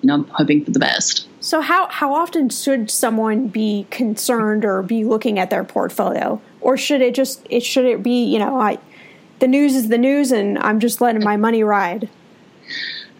you 0.00 0.06
know, 0.06 0.22
hoping 0.30 0.64
for 0.64 0.70
the 0.70 0.78
best. 0.78 1.28
So 1.40 1.60
how, 1.60 1.88
how 1.88 2.14
often 2.14 2.48
should 2.48 2.90
someone 2.90 3.48
be 3.48 3.86
concerned 3.90 4.64
or 4.64 4.82
be 4.82 5.04
looking 5.04 5.38
at 5.38 5.50
their 5.50 5.64
portfolio? 5.64 6.40
Or 6.62 6.78
should 6.78 7.02
it 7.02 7.14
just, 7.14 7.46
it 7.50 7.62
should 7.62 7.84
it 7.84 8.02
be, 8.02 8.24
you 8.24 8.38
know, 8.38 8.58
I, 8.58 8.78
the 9.40 9.48
news 9.48 9.74
is 9.74 9.88
the 9.88 9.98
news 9.98 10.32
and 10.32 10.58
I'm 10.58 10.80
just 10.80 11.00
letting 11.00 11.22
my 11.22 11.36
money 11.36 11.64
ride? 11.64 12.08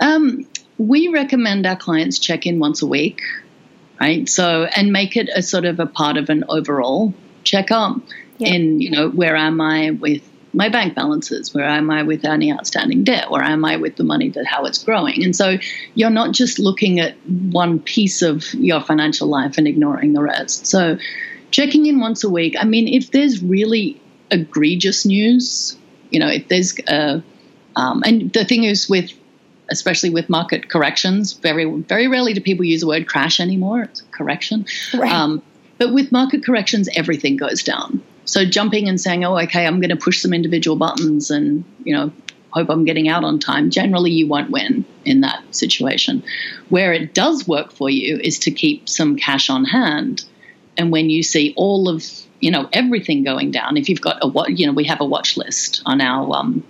Um, 0.00 0.46
we 0.78 1.08
recommend 1.08 1.66
our 1.66 1.76
clients 1.76 2.18
check 2.18 2.46
in 2.46 2.60
once 2.60 2.80
a 2.80 2.86
week, 2.86 3.20
right? 4.00 4.28
So, 4.28 4.64
and 4.76 4.92
make 4.92 5.16
it 5.16 5.28
a 5.34 5.42
sort 5.42 5.64
of 5.64 5.80
a 5.80 5.86
part 5.86 6.16
of 6.16 6.30
an 6.30 6.44
overall 6.48 7.12
checkup 7.42 8.00
yeah. 8.38 8.54
in, 8.54 8.80
you 8.80 8.90
know, 8.90 9.10
where 9.10 9.36
am 9.36 9.60
I 9.60 9.90
with 9.90 10.22
my 10.52 10.68
bank 10.68 10.94
balances? 10.94 11.54
Where 11.54 11.64
am 11.64 11.90
I 11.90 12.02
with 12.02 12.24
any 12.24 12.52
outstanding 12.52 13.04
debt? 13.04 13.30
Where 13.30 13.42
am 13.42 13.64
I 13.64 13.76
with 13.76 13.96
the 13.96 14.04
money 14.04 14.28
that 14.30 14.46
how 14.46 14.64
it's 14.64 14.82
growing? 14.82 15.24
And 15.24 15.34
so 15.34 15.56
you're 15.94 16.10
not 16.10 16.32
just 16.32 16.58
looking 16.58 17.00
at 17.00 17.16
one 17.26 17.78
piece 17.78 18.22
of 18.22 18.52
your 18.54 18.80
financial 18.80 19.28
life 19.28 19.58
and 19.58 19.66
ignoring 19.66 20.12
the 20.12 20.22
rest. 20.22 20.66
So 20.66 20.98
checking 21.50 21.86
in 21.86 22.00
once 22.00 22.24
a 22.24 22.30
week. 22.30 22.56
I 22.58 22.64
mean, 22.64 22.88
if 22.88 23.10
there's 23.10 23.42
really 23.42 24.00
egregious 24.30 25.06
news, 25.06 25.76
you 26.10 26.20
know, 26.20 26.28
if 26.28 26.48
there's 26.48 26.78
uh, 26.88 27.20
um, 27.76 28.02
and 28.04 28.32
the 28.32 28.44
thing 28.44 28.64
is 28.64 28.88
with 28.88 29.12
especially 29.70 30.10
with 30.10 30.28
market 30.28 30.68
corrections, 30.68 31.32
very 31.32 31.64
very 31.64 32.08
rarely 32.08 32.34
do 32.34 32.40
people 32.40 32.64
use 32.64 32.80
the 32.80 32.86
word 32.86 33.06
crash 33.06 33.40
anymore. 33.40 33.82
It's 33.82 34.02
correction. 34.10 34.66
Right. 34.92 35.12
Um, 35.12 35.42
but 35.78 35.94
with 35.94 36.12
market 36.12 36.44
corrections, 36.44 36.88
everything 36.94 37.36
goes 37.36 37.62
down. 37.62 38.02
So 38.24 38.44
jumping 38.44 38.88
and 38.88 39.00
saying, 39.00 39.24
"Oh, 39.24 39.38
okay, 39.38 39.66
I'm 39.66 39.80
going 39.80 39.90
to 39.90 39.96
push 39.96 40.20
some 40.20 40.32
individual 40.32 40.76
buttons 40.76 41.30
and 41.30 41.64
you 41.84 41.94
know 41.94 42.12
hope 42.50 42.68
I'm 42.68 42.84
getting 42.84 43.08
out 43.08 43.24
on 43.24 43.38
time," 43.38 43.70
generally 43.70 44.10
you 44.10 44.26
won't 44.26 44.50
win 44.50 44.84
in 45.04 45.20
that 45.22 45.42
situation. 45.54 46.22
Where 46.68 46.92
it 46.92 47.14
does 47.14 47.48
work 47.48 47.72
for 47.72 47.90
you 47.90 48.18
is 48.18 48.38
to 48.40 48.50
keep 48.50 48.88
some 48.88 49.16
cash 49.16 49.50
on 49.50 49.64
hand, 49.64 50.24
and 50.76 50.90
when 50.90 51.10
you 51.10 51.22
see 51.22 51.54
all 51.56 51.88
of 51.88 52.04
you 52.40 52.50
know 52.50 52.68
everything 52.72 53.24
going 53.24 53.50
down, 53.50 53.76
if 53.76 53.88
you've 53.88 54.00
got 54.00 54.18
a 54.22 54.28
what 54.28 54.58
you 54.58 54.66
know 54.66 54.72
we 54.72 54.84
have 54.84 55.00
a 55.00 55.06
watch 55.06 55.36
list 55.36 55.82
on 55.86 56.00
our 56.00 56.36
um, 56.36 56.64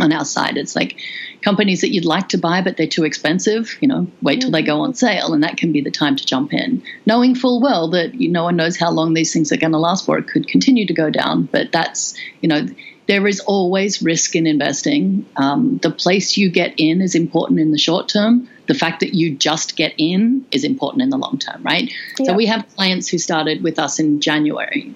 on 0.00 0.12
our 0.12 0.24
side. 0.24 0.56
It's 0.56 0.76
like 0.76 0.98
companies 1.42 1.80
that 1.80 1.92
you'd 1.92 2.04
like 2.04 2.28
to 2.30 2.38
buy, 2.38 2.62
but 2.62 2.76
they're 2.76 2.86
too 2.86 3.04
expensive. 3.04 3.76
You 3.80 3.88
know, 3.88 4.06
wait 4.22 4.40
till 4.40 4.50
they 4.50 4.62
go 4.62 4.80
on 4.80 4.94
sale, 4.94 5.32
and 5.32 5.42
that 5.42 5.56
can 5.56 5.72
be 5.72 5.80
the 5.80 5.90
time 5.90 6.16
to 6.16 6.26
jump 6.26 6.52
in, 6.52 6.82
knowing 7.06 7.34
full 7.34 7.60
well 7.60 7.90
that 7.90 8.14
you, 8.14 8.28
no 8.28 8.44
one 8.44 8.56
knows 8.56 8.76
how 8.76 8.90
long 8.90 9.14
these 9.14 9.32
things 9.32 9.52
are 9.52 9.56
going 9.56 9.72
to 9.72 9.78
last 9.78 10.06
for. 10.06 10.18
It 10.18 10.28
could 10.28 10.48
continue 10.48 10.86
to 10.86 10.94
go 10.94 11.10
down, 11.10 11.44
but 11.44 11.72
that's 11.72 12.14
you 12.40 12.48
know. 12.48 12.66
There 13.08 13.28
is 13.28 13.38
always 13.38 14.02
risk 14.02 14.34
in 14.34 14.48
investing. 14.48 15.26
Um, 15.36 15.78
the 15.78 15.92
place 15.92 16.36
you 16.36 16.50
get 16.50 16.74
in 16.76 17.00
is 17.00 17.14
important 17.14 17.60
in 17.60 17.70
the 17.70 17.78
short 17.78 18.08
term. 18.08 18.48
The 18.66 18.74
fact 18.74 18.98
that 18.98 19.14
you 19.14 19.36
just 19.36 19.76
get 19.76 19.94
in 19.96 20.44
is 20.50 20.64
important 20.64 21.02
in 21.02 21.10
the 21.10 21.16
long 21.16 21.38
term, 21.38 21.62
right? 21.62 21.88
Yeah. 22.18 22.26
So 22.26 22.34
we 22.34 22.46
have 22.46 22.66
clients 22.74 23.06
who 23.06 23.18
started 23.18 23.62
with 23.62 23.78
us 23.78 24.00
in 24.00 24.20
January 24.20 24.92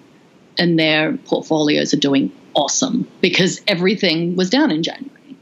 and 0.61 0.79
their 0.79 1.17
portfolios 1.17 1.95
are 1.95 1.99
doing 1.99 2.31
awesome 2.55 3.09
because 3.21 3.61
everything 3.67 4.37
was 4.37 4.51
down 4.51 4.71
in 4.71 4.83
January. 4.83 5.37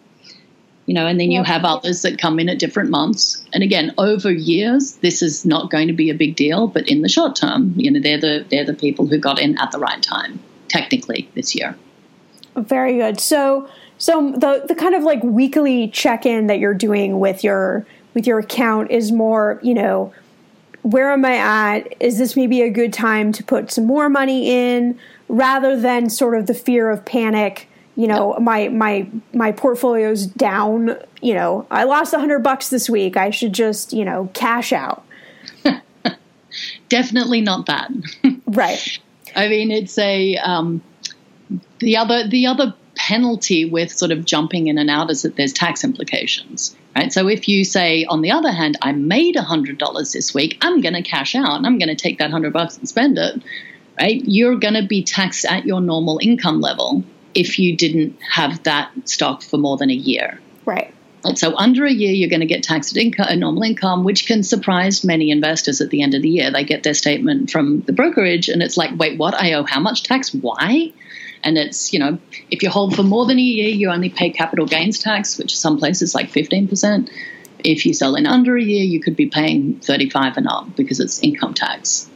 You 0.87 0.95
know, 0.95 1.07
and 1.07 1.21
then 1.21 1.31
you 1.31 1.43
have 1.43 1.67
others 1.67 2.01
that 2.01 2.19
come 2.19 2.39
in 2.39 2.49
at 2.49 2.59
different 2.59 2.89
months. 2.89 3.45
And 3.53 3.63
again, 3.63 3.93
over 3.99 4.31
years, 4.31 4.95
this 4.97 5.21
is 5.21 5.45
not 5.45 5.71
going 5.71 5.87
to 5.89 5.93
be 5.93 6.09
a 6.09 6.15
big 6.15 6.35
deal, 6.35 6.67
but 6.67 6.89
in 6.89 7.03
the 7.03 7.11
short 7.11 7.37
term, 7.37 7.75
you 7.77 7.91
know, 7.91 8.01
they're 8.01 8.19
the 8.19 8.47
they're 8.51 8.65
the 8.65 8.73
people 8.73 9.07
who 9.07 9.19
got 9.19 9.39
in 9.39 9.59
at 9.59 9.71
the 9.71 9.79
right 9.79 10.03
time, 10.03 10.41
technically 10.69 11.29
this 11.35 11.55
year. 11.55 11.77
Very 12.57 12.97
good. 12.97 13.21
So 13.21 13.69
so 13.99 14.33
the 14.33 14.65
the 14.67 14.75
kind 14.75 14.95
of 14.95 15.03
like 15.03 15.23
weekly 15.23 15.89
check-in 15.89 16.47
that 16.47 16.59
you're 16.59 16.73
doing 16.73 17.21
with 17.21 17.45
your 17.45 17.85
with 18.15 18.27
your 18.27 18.39
account 18.39 18.91
is 18.91 19.13
more, 19.13 19.61
you 19.63 19.75
know, 19.75 20.13
where 20.83 21.13
am 21.13 21.25
I 21.25 21.37
at? 21.37 21.95
Is 22.01 22.19
this 22.19 22.35
maybe 22.35 22.63
a 22.63 22.71
good 22.71 22.93
time 22.93 23.33
to 23.33 23.45
put 23.45 23.71
some 23.71 23.87
more 23.87 24.09
money 24.09 24.51
in 24.51 24.99
rather 25.29 25.79
than 25.79 26.11
sort 26.11 26.37
of 26.37 26.47
the 26.47 26.55
fear 26.55 26.91
of 26.91 27.05
panic? 27.05 27.69
You 27.97 28.07
know, 28.07 28.37
my 28.41 28.69
my 28.69 29.09
my 29.33 29.53
portfolio's 29.53 30.27
down. 30.27 30.97
You 31.21 31.35
know, 31.35 31.67
I 31.71 31.85
lost 31.85 32.15
a 32.15 32.19
hundred 32.19 32.41
bucks 32.41 32.71
this 32.71 32.89
week. 32.89 33.17
I 33.17 33.31
should 33.31 33.53
just 33.53 33.93
you 33.93 34.05
know 34.05 34.31
cash 34.35 34.73
out. 34.73 35.05
Definitely 36.89 37.41
not 37.41 37.67
that. 37.67 37.91
right. 38.47 38.99
I 39.35 39.49
mean, 39.49 39.71
it's 39.71 39.99
a 39.99 40.37
um, 40.37 40.83
the 41.81 41.97
other 41.97 42.29
the 42.29 42.47
other 42.47 42.75
penalty 42.99 43.65
with 43.65 43.93
sort 43.93 44.11
of 44.11 44.25
jumping 44.25 44.67
in 44.67 44.77
and 44.77 44.91
out 44.91 45.11
is 45.11 45.23
that 45.23 45.37
there's 45.37 45.53
tax 45.53 45.85
implications. 45.85 46.77
Right? 46.95 47.13
So 47.13 47.29
if 47.29 47.49
you 47.49 47.65
say, 47.65 48.05
on 48.05 48.23
the 48.23 48.33
other 48.33 48.51
hand, 48.51 48.77
I 48.83 48.93
made 48.93 49.37
$100 49.37 50.13
this 50.13 50.35
week, 50.35 50.59
I'm 50.61 50.81
going 50.81 50.95
to 50.95 51.03
cash 51.03 51.35
out 51.37 51.57
and 51.57 51.65
I'm 51.65 51.79
going 51.79 51.89
to 51.89 51.95
take 51.95 52.19
that 52.19 52.25
100 52.25 52.53
bucks 52.53 52.77
and 52.77 52.89
spend 52.89 53.17
it, 53.17 53.41
right? 54.01 54.23
You're 54.25 54.57
going 54.57 54.75
to 54.75 54.87
be 54.87 55.03
taxed 55.03 55.45
at 55.45 55.67
your 55.67 55.81
normal 55.81 56.19
income 56.23 56.61
level 56.61 57.05
if 57.35 57.59
you 57.59 57.77
didn't 57.77 58.19
have 58.23 58.63
that 58.65 58.91
stock 59.05 59.43
for 59.43 59.59
more 59.59 59.77
than 59.77 59.91
a 59.91 59.95
year. 59.95 60.41
Right. 60.65 60.93
And 61.25 61.39
so 61.39 61.57
under 61.57 61.85
a 61.85 61.93
year, 61.93 62.13
you're 62.13 62.31
going 62.31 62.41
to 62.41 62.47
get 62.47 62.63
taxed 62.63 62.97
at 62.97 63.03
income, 63.03 63.27
a 63.29 63.37
normal 63.37 63.63
income, 63.65 64.05
which 64.05 64.27
can 64.27 64.43
surprise 64.43 65.05
many 65.05 65.31
investors 65.31 65.81
at 65.81 65.91
the 65.91 66.03
end 66.03 66.15
of 66.15 66.23
the 66.23 66.29
year. 66.29 66.51
They 66.51 66.65
get 66.65 66.85
their 66.85 66.95
statement 66.95 67.51
from 67.51 67.81
the 67.83 67.93
brokerage, 67.93 68.49
and 68.49 68.63
it's 68.63 68.77
like, 68.77 68.97
wait, 68.97 69.19
what? 69.19 69.35
I 69.35 69.55
owe 69.55 69.65
how 69.65 69.81
much 69.81 70.05
tax? 70.05 70.33
Why? 70.33 70.93
And 71.43 71.59
it's, 71.59 71.93
you 71.93 71.99
know, 71.99 72.19
if 72.51 72.63
you 72.63 72.71
hold 72.71 72.95
for 72.95 73.03
more 73.03 73.27
than 73.27 73.39
a 73.39 73.43
year, 73.43 73.69
you 73.69 73.91
only 73.91 74.11
pay 74.11 74.31
capital 74.31 74.67
gains 74.67 74.99
tax, 74.99 75.39
which 75.39 75.57
some 75.57 75.79
places 75.79 76.15
like 76.15 76.31
15%. 76.31 77.11
If 77.65 77.85
you 77.85 77.95
sell 77.95 78.15
in 78.15 78.27
under 78.27 78.57
a 78.57 78.63
year, 78.63 78.85
you 78.85 79.01
could 79.01 79.17
be 79.17 79.27
paying 79.27 79.81
35 79.81 80.37
and 80.37 80.49
up 80.49 80.77
because 80.77 81.01
it's 81.01 81.21
income 81.21 81.55
tax. 81.55 82.09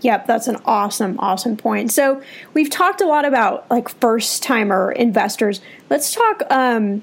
Yep, 0.00 0.26
that's 0.26 0.46
an 0.46 0.56
awesome, 0.64 1.18
awesome 1.18 1.56
point. 1.56 1.90
So 1.90 2.22
we've 2.54 2.70
talked 2.70 3.00
a 3.00 3.06
lot 3.06 3.24
about 3.24 3.68
like 3.70 3.88
first 3.88 4.42
timer 4.42 4.92
investors. 4.92 5.60
Let's 5.90 6.14
talk 6.14 6.42
um, 6.50 7.02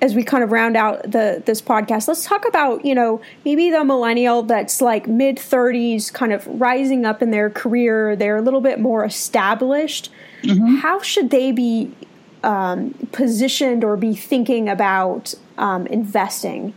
as 0.00 0.14
we 0.14 0.24
kind 0.24 0.42
of 0.42 0.50
round 0.50 0.76
out 0.76 1.02
the 1.02 1.42
this 1.44 1.60
podcast. 1.60 2.08
Let's 2.08 2.24
talk 2.24 2.46
about 2.48 2.84
you 2.84 2.94
know 2.94 3.20
maybe 3.44 3.70
the 3.70 3.84
millennial 3.84 4.42
that's 4.42 4.80
like 4.80 5.06
mid 5.06 5.38
thirties, 5.38 6.10
kind 6.10 6.32
of 6.32 6.46
rising 6.46 7.04
up 7.04 7.22
in 7.22 7.30
their 7.30 7.50
career. 7.50 8.16
They're 8.16 8.38
a 8.38 8.42
little 8.42 8.62
bit 8.62 8.80
more 8.80 9.04
established. 9.04 10.10
Mm-hmm. 10.42 10.76
How 10.76 11.00
should 11.02 11.30
they 11.30 11.52
be 11.52 11.94
um, 12.42 12.94
positioned 13.12 13.84
or 13.84 13.96
be 13.96 14.14
thinking 14.14 14.68
about 14.68 15.34
um, 15.58 15.86
investing? 15.88 16.72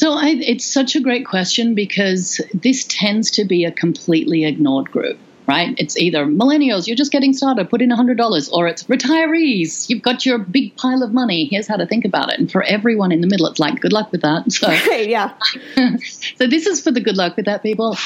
So 0.00 0.14
I, 0.14 0.28
it's 0.28 0.64
such 0.64 0.96
a 0.96 1.00
great 1.00 1.26
question 1.26 1.74
because 1.74 2.40
this 2.54 2.86
tends 2.88 3.32
to 3.32 3.44
be 3.44 3.66
a 3.66 3.70
completely 3.70 4.46
ignored 4.46 4.90
group, 4.90 5.18
right? 5.46 5.74
It's 5.76 5.94
either 5.98 6.24
millennials, 6.24 6.86
you're 6.86 6.96
just 6.96 7.12
getting 7.12 7.34
started, 7.34 7.68
put 7.68 7.82
in 7.82 7.90
$100, 7.90 8.50
or 8.50 8.66
it's 8.66 8.84
retirees, 8.84 9.90
you've 9.90 10.00
got 10.00 10.24
your 10.24 10.38
big 10.38 10.74
pile 10.76 11.02
of 11.02 11.12
money, 11.12 11.44
here's 11.50 11.68
how 11.68 11.76
to 11.76 11.84
think 11.84 12.06
about 12.06 12.32
it. 12.32 12.38
And 12.38 12.50
for 12.50 12.62
everyone 12.62 13.12
in 13.12 13.20
the 13.20 13.26
middle, 13.26 13.46
it's 13.46 13.60
like, 13.60 13.78
good 13.78 13.92
luck 13.92 14.10
with 14.10 14.22
that. 14.22 14.50
So, 14.50 14.70
yeah. 14.90 15.34
so 16.36 16.46
this 16.46 16.66
is 16.66 16.80
for 16.80 16.92
the 16.92 17.02
good 17.02 17.18
luck 17.18 17.36
with 17.36 17.44
that 17.44 17.62
people 17.62 17.98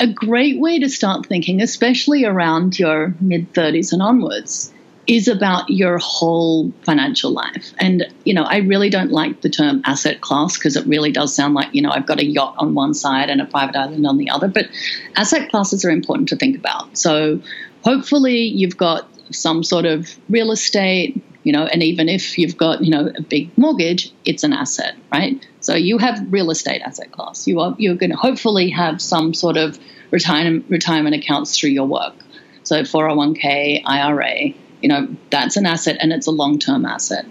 a 0.00 0.08
great 0.08 0.58
way 0.58 0.80
to 0.80 0.88
start 0.88 1.26
thinking, 1.26 1.62
especially 1.62 2.24
around 2.24 2.76
your 2.76 3.14
mid 3.20 3.52
30s 3.52 3.92
and 3.92 4.02
onwards, 4.02 4.72
is 5.06 5.28
about 5.28 5.70
your 5.70 5.98
whole 5.98 6.72
financial 6.82 7.30
life. 7.30 7.72
And, 7.78 8.06
you 8.24 8.34
know, 8.34 8.42
I 8.42 8.58
really 8.58 8.90
don't 8.90 9.12
like 9.12 9.40
the 9.40 9.48
term 9.48 9.82
asset 9.84 10.20
class 10.20 10.56
because 10.58 10.76
it 10.76 10.86
really 10.86 11.12
does 11.12 11.34
sound 11.34 11.54
like, 11.54 11.72
you 11.72 11.82
know, 11.82 11.90
I've 11.90 12.06
got 12.06 12.18
a 12.18 12.24
yacht 12.24 12.56
on 12.58 12.74
one 12.74 12.92
side 12.92 13.30
and 13.30 13.40
a 13.40 13.46
private 13.46 13.76
island 13.76 14.06
on 14.06 14.18
the 14.18 14.30
other. 14.30 14.48
But 14.48 14.68
asset 15.14 15.50
classes 15.50 15.84
are 15.84 15.90
important 15.90 16.28
to 16.30 16.36
think 16.36 16.56
about. 16.56 16.98
So 16.98 17.40
hopefully 17.84 18.42
you've 18.46 18.76
got 18.76 19.08
some 19.32 19.62
sort 19.62 19.86
of 19.86 20.16
real 20.28 20.50
estate, 20.50 21.22
you 21.44 21.52
know, 21.52 21.66
and 21.66 21.82
even 21.82 22.08
if 22.08 22.36
you've 22.38 22.56
got, 22.56 22.82
you 22.82 22.90
know, 22.90 23.12
a 23.16 23.22
big 23.22 23.56
mortgage, 23.56 24.12
it's 24.24 24.42
an 24.42 24.52
asset, 24.52 24.96
right? 25.12 25.44
So 25.60 25.74
you 25.74 25.98
have 25.98 26.32
real 26.32 26.50
estate 26.50 26.82
asset 26.82 27.12
class. 27.12 27.46
You 27.46 27.60
are 27.60 27.74
you're 27.78 27.96
going 27.96 28.10
to 28.10 28.16
hopefully 28.16 28.70
have 28.70 29.00
some 29.00 29.34
sort 29.34 29.56
of 29.56 29.78
retirement 30.10 30.66
retirement 30.68 31.14
accounts 31.14 31.58
through 31.58 31.70
your 31.70 31.86
work. 31.86 32.14
So 32.62 32.82
401k, 32.82 33.82
IRA, 33.84 34.54
you 34.82 34.88
know, 34.88 35.08
that's 35.30 35.56
an 35.56 35.66
asset 35.66 35.96
and 36.00 36.12
it's 36.12 36.26
a 36.26 36.30
long-term 36.30 36.84
asset. 36.84 37.26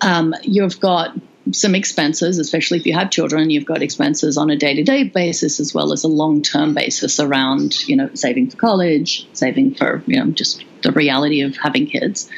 Um, 0.00 0.34
you've 0.42 0.80
got 0.80 1.16
some 1.50 1.74
expenses, 1.74 2.38
especially 2.38 2.78
if 2.78 2.86
you 2.86 2.94
have 2.94 3.10
children, 3.10 3.50
you've 3.50 3.66
got 3.66 3.82
expenses 3.82 4.36
on 4.36 4.50
a 4.50 4.56
day 4.56 4.74
to 4.74 4.84
day 4.84 5.04
basis 5.04 5.58
as 5.58 5.74
well 5.74 5.92
as 5.92 6.04
a 6.04 6.08
long 6.08 6.42
term 6.42 6.74
basis 6.74 7.18
around, 7.18 7.88
you 7.88 7.96
know, 7.96 8.10
saving 8.14 8.50
for 8.50 8.56
college, 8.56 9.28
saving 9.32 9.74
for, 9.74 10.02
you 10.06 10.22
know, 10.22 10.30
just 10.30 10.64
the 10.82 10.92
reality 10.92 11.42
of 11.42 11.56
having 11.56 11.86
kids. 11.86 12.30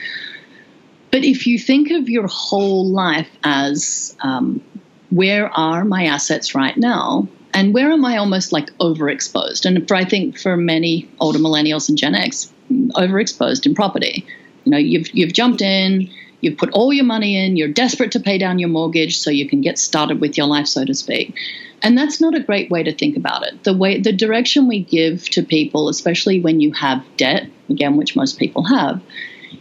But 1.11 1.25
if 1.25 1.47
you 1.47 1.59
think 1.59 1.91
of 1.91 2.09
your 2.09 2.27
whole 2.27 2.89
life 2.89 3.31
as 3.45 4.17
um, 4.21 4.63
where 5.11 5.49
are 5.49 5.85
my 5.85 6.07
assets 6.07 6.55
right 6.55 6.77
now? 6.77 7.29
And 7.53 7.73
where 7.73 7.93
am 7.93 8.05
I 8.05 8.17
almost 8.17 8.51
like 8.51 8.77
overexposed? 8.79 9.65
And 9.65 9.87
for 9.87 9.95
I 9.95 10.05
think 10.05 10.41
for 10.41 10.57
many 10.57 11.09
older 11.21 11.39
millennials 11.39 11.89
and 11.89 11.97
Gen 11.97 12.17
X, 12.17 12.53
overexposed 12.71 13.67
in 13.67 13.75
property. 13.75 14.27
You 14.65 14.71
know, 14.73 14.79
you've 14.79 15.11
you've 15.15 15.33
jumped 15.33 15.63
in, 15.63 16.11
you've 16.41 16.59
put 16.59 16.73
all 16.73 16.93
your 16.93 17.05
money 17.05 17.37
in, 17.45 17.57
you're 17.57 17.69
desperate 17.69 18.13
to 18.13 18.21
pay 18.21 18.39
down 18.39 18.59
your 18.59 18.69
mortgage 18.69 19.19
so 19.19 19.31
you 19.31 19.49
can 19.49 19.61
get 19.61 19.79
started 19.79 20.21
with 20.21 20.37
your 20.37 20.47
life, 20.47 20.67
so 20.67 20.85
to 20.85 20.95
speak. 20.95 21.39
And 21.83 21.99
that's 21.99 22.21
not 22.21 22.35
a 22.35 22.41
great 22.41 22.71
way 22.71 22.83
to 22.83 22.95
think 22.95 23.17
about 23.17 23.47
it. 23.47 23.65
The 23.65 23.77
way 23.77 24.01
the 24.01 24.13
direction 24.13 24.69
we 24.69 24.83
give 24.83 25.29
to 25.31 25.43
people, 25.43 25.89
especially 25.89 26.41
when 26.41 26.61
you 26.61 26.73
have 26.73 27.05
debt, 27.17 27.49
again, 27.69 27.97
which 27.97 28.17
most 28.17 28.39
people 28.39 28.65
have, 28.65 29.03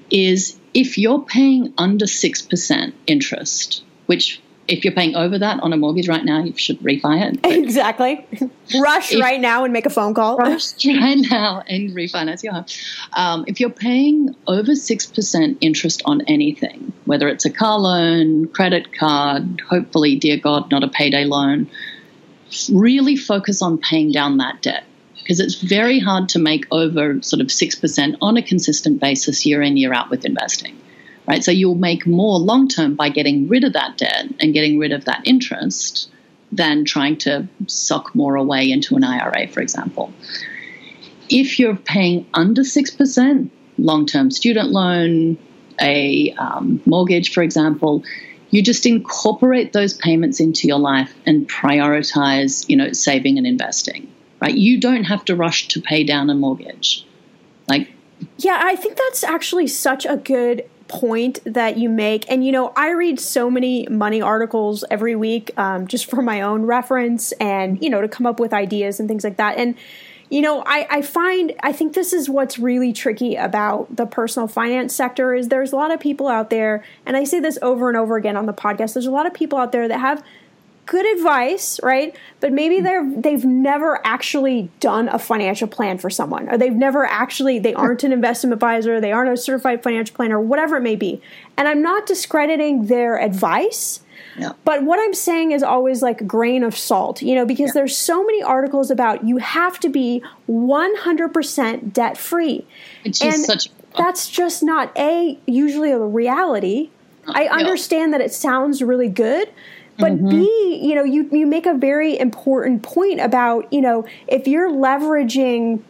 is 0.09 0.57
if 0.73 0.97
you're 0.97 1.21
paying 1.21 1.73
under 1.77 2.05
6% 2.05 2.93
interest, 3.07 3.83
which 4.05 4.41
if 4.67 4.85
you're 4.85 4.93
paying 4.93 5.15
over 5.15 5.37
that 5.37 5.59
on 5.61 5.73
a 5.73 5.77
mortgage 5.77 6.07
right 6.07 6.23
now, 6.23 6.43
you 6.43 6.55
should 6.55 6.79
refi 6.79 7.33
it. 7.33 7.39
Exactly. 7.63 8.25
Rush 8.79 9.13
if, 9.13 9.21
right 9.21 9.39
now 9.39 9.63
and 9.63 9.73
make 9.73 9.85
a 9.85 9.89
phone 9.89 10.13
call. 10.13 10.37
Rush 10.37 10.85
right 10.85 11.17
now 11.29 11.63
and 11.67 11.91
refinance 11.91 12.43
your 12.43 12.53
home. 12.53 12.65
Um, 13.13 13.45
if 13.47 13.59
you're 13.59 13.69
paying 13.69 14.35
over 14.47 14.73
6% 14.73 15.57
interest 15.61 16.01
on 16.05 16.21
anything, 16.27 16.93
whether 17.05 17.27
it's 17.27 17.45
a 17.45 17.49
car 17.49 17.79
loan, 17.79 18.47
credit 18.47 18.93
card, 18.93 19.61
hopefully, 19.67 20.15
dear 20.15 20.37
God, 20.37 20.69
not 20.71 20.83
a 20.83 20.87
payday 20.87 21.25
loan, 21.25 21.69
really 22.71 23.15
focus 23.15 23.61
on 23.61 23.77
paying 23.77 24.11
down 24.11 24.37
that 24.37 24.61
debt 24.61 24.83
because 25.15 25.39
it's 25.39 25.55
very 25.55 25.99
hard 25.99 26.29
to 26.29 26.39
make 26.39 26.65
over 26.69 27.21
sort 27.21 27.41
of 27.41 27.47
6% 27.47 28.17
on 28.21 28.37
a 28.37 28.41
consistent 28.41 28.99
basis 28.99 29.45
year 29.45 29.61
in, 29.61 29.77
year 29.77 29.93
out 29.93 30.09
with 30.09 30.25
investing 30.25 30.77
right? 31.27 31.43
So 31.43 31.51
you'll 31.51 31.75
make 31.75 32.05
more 32.05 32.37
long 32.39 32.67
term 32.67 32.95
by 32.95 33.09
getting 33.09 33.47
rid 33.47 33.63
of 33.63 33.73
that 33.73 33.97
debt 33.97 34.27
and 34.39 34.53
getting 34.53 34.77
rid 34.79 34.91
of 34.91 35.05
that 35.05 35.21
interest 35.25 36.09
than 36.51 36.85
trying 36.85 37.17
to 37.17 37.47
sock 37.67 38.13
more 38.13 38.35
away 38.35 38.71
into 38.71 38.95
an 38.95 39.03
IRA, 39.03 39.47
for 39.47 39.61
example. 39.61 40.13
If 41.29 41.57
you're 41.59 41.75
paying 41.75 42.27
under 42.33 42.61
6%, 42.61 43.49
long 43.77 44.05
term 44.05 44.31
student 44.31 44.69
loan, 44.69 45.37
a 45.81 46.31
um, 46.33 46.81
mortgage, 46.85 47.33
for 47.33 47.41
example, 47.41 48.03
you 48.51 48.61
just 48.61 48.85
incorporate 48.85 49.73
those 49.73 49.95
payments 49.95 50.39
into 50.39 50.67
your 50.67 50.77
life 50.77 51.13
and 51.25 51.49
prioritize, 51.49 52.69
you 52.69 52.77
know, 52.77 52.91
saving 52.91 53.39
and 53.39 53.47
investing, 53.47 54.07
right? 54.39 54.53
You 54.53 54.79
don't 54.79 55.05
have 55.05 55.25
to 55.25 55.35
rush 55.35 55.69
to 55.69 55.81
pay 55.81 56.03
down 56.03 56.29
a 56.29 56.35
mortgage. 56.35 57.03
Like, 57.67 57.91
yeah, 58.37 58.61
I 58.63 58.75
think 58.75 58.95
that's 58.95 59.23
actually 59.23 59.67
such 59.67 60.05
a 60.05 60.17
good 60.17 60.69
point 60.93 61.39
that 61.45 61.77
you 61.77 61.89
make. 61.89 62.29
And, 62.29 62.45
you 62.45 62.51
know, 62.51 62.71
I 62.75 62.91
read 62.91 63.19
so 63.19 63.49
many 63.49 63.87
money 63.89 64.21
articles 64.21 64.83
every 64.91 65.15
week 65.15 65.51
um, 65.57 65.87
just 65.87 66.05
for 66.09 66.21
my 66.21 66.41
own 66.41 66.63
reference 66.63 67.31
and, 67.33 67.81
you 67.81 67.89
know, 67.89 67.99
to 67.99 68.07
come 68.07 68.27
up 68.27 68.39
with 68.39 68.53
ideas 68.53 68.99
and 68.99 69.09
things 69.09 69.23
like 69.23 69.37
that. 69.37 69.57
And, 69.57 69.75
you 70.29 70.41
know, 70.41 70.63
I, 70.65 70.87
I 70.89 71.01
find, 71.01 71.53
I 71.61 71.73
think 71.73 71.93
this 71.93 72.13
is 72.13 72.29
what's 72.29 72.59
really 72.59 72.93
tricky 72.93 73.35
about 73.35 73.95
the 73.95 74.05
personal 74.05 74.47
finance 74.47 74.95
sector 74.95 75.33
is 75.33 75.49
there's 75.49 75.73
a 75.73 75.75
lot 75.75 75.91
of 75.91 75.99
people 75.99 76.27
out 76.27 76.49
there, 76.49 76.83
and 77.05 77.17
I 77.17 77.23
say 77.23 77.39
this 77.39 77.57
over 77.61 77.87
and 77.89 77.97
over 77.97 78.15
again 78.15 78.37
on 78.37 78.45
the 78.45 78.53
podcast, 78.53 78.93
there's 78.93 79.05
a 79.05 79.11
lot 79.11 79.25
of 79.25 79.33
people 79.33 79.57
out 79.57 79.71
there 79.71 79.87
that 79.87 79.99
have 79.99 80.23
good 80.85 81.05
advice, 81.17 81.79
right? 81.83 82.15
But 82.39 82.51
maybe 82.51 82.81
they're 82.81 83.09
they've 83.15 83.45
never 83.45 83.99
actually 84.05 84.69
done 84.79 85.09
a 85.09 85.19
financial 85.19 85.67
plan 85.67 85.97
for 85.97 86.09
someone, 86.09 86.49
or 86.49 86.57
they've 86.57 86.73
never 86.73 87.05
actually 87.05 87.59
they 87.59 87.73
aren't 87.73 88.03
an 88.03 88.11
investment 88.11 88.53
advisor, 88.53 88.99
they 88.99 89.11
aren't 89.11 89.31
a 89.31 89.37
certified 89.37 89.83
financial 89.83 90.15
planner, 90.15 90.39
whatever 90.39 90.77
it 90.77 90.81
may 90.81 90.95
be. 90.95 91.21
And 91.57 91.67
I'm 91.67 91.81
not 91.81 92.05
discrediting 92.05 92.87
their 92.87 93.19
advice. 93.19 94.01
Yeah. 94.37 94.53
But 94.65 94.83
what 94.83 94.99
I'm 94.99 95.13
saying 95.13 95.51
is 95.51 95.61
always 95.61 96.01
like 96.01 96.21
a 96.21 96.23
grain 96.23 96.63
of 96.63 96.75
salt, 96.75 97.21
you 97.21 97.35
know, 97.35 97.45
because 97.45 97.67
yeah. 97.67 97.73
there's 97.75 97.95
so 97.95 98.23
many 98.23 98.41
articles 98.41 98.89
about 98.89 99.23
you 99.23 99.37
have 99.37 99.79
to 99.81 99.89
be 99.89 100.23
100% 100.49 101.93
debt 101.93 102.17
free. 102.17 102.65
and 103.05 103.13
such 103.15 103.69
that's 103.95 104.27
just 104.27 104.63
not 104.63 104.91
a 104.97 105.37
usually 105.45 105.91
a 105.91 105.99
reality. 105.99 106.89
I 107.27 107.45
understand 107.45 108.13
that 108.13 108.21
it 108.21 108.33
sounds 108.33 108.81
really 108.81 109.07
good, 109.07 109.49
but 109.97 110.13
mm-hmm. 110.13 110.29
B, 110.29 110.79
you 110.81 110.95
know, 110.95 111.03
you, 111.03 111.29
you 111.31 111.45
make 111.45 111.65
a 111.65 111.73
very 111.73 112.17
important 112.17 112.83
point 112.83 113.19
about, 113.19 113.71
you 113.71 113.81
know, 113.81 114.05
if 114.27 114.47
you're 114.47 114.69
leveraging 114.69 115.81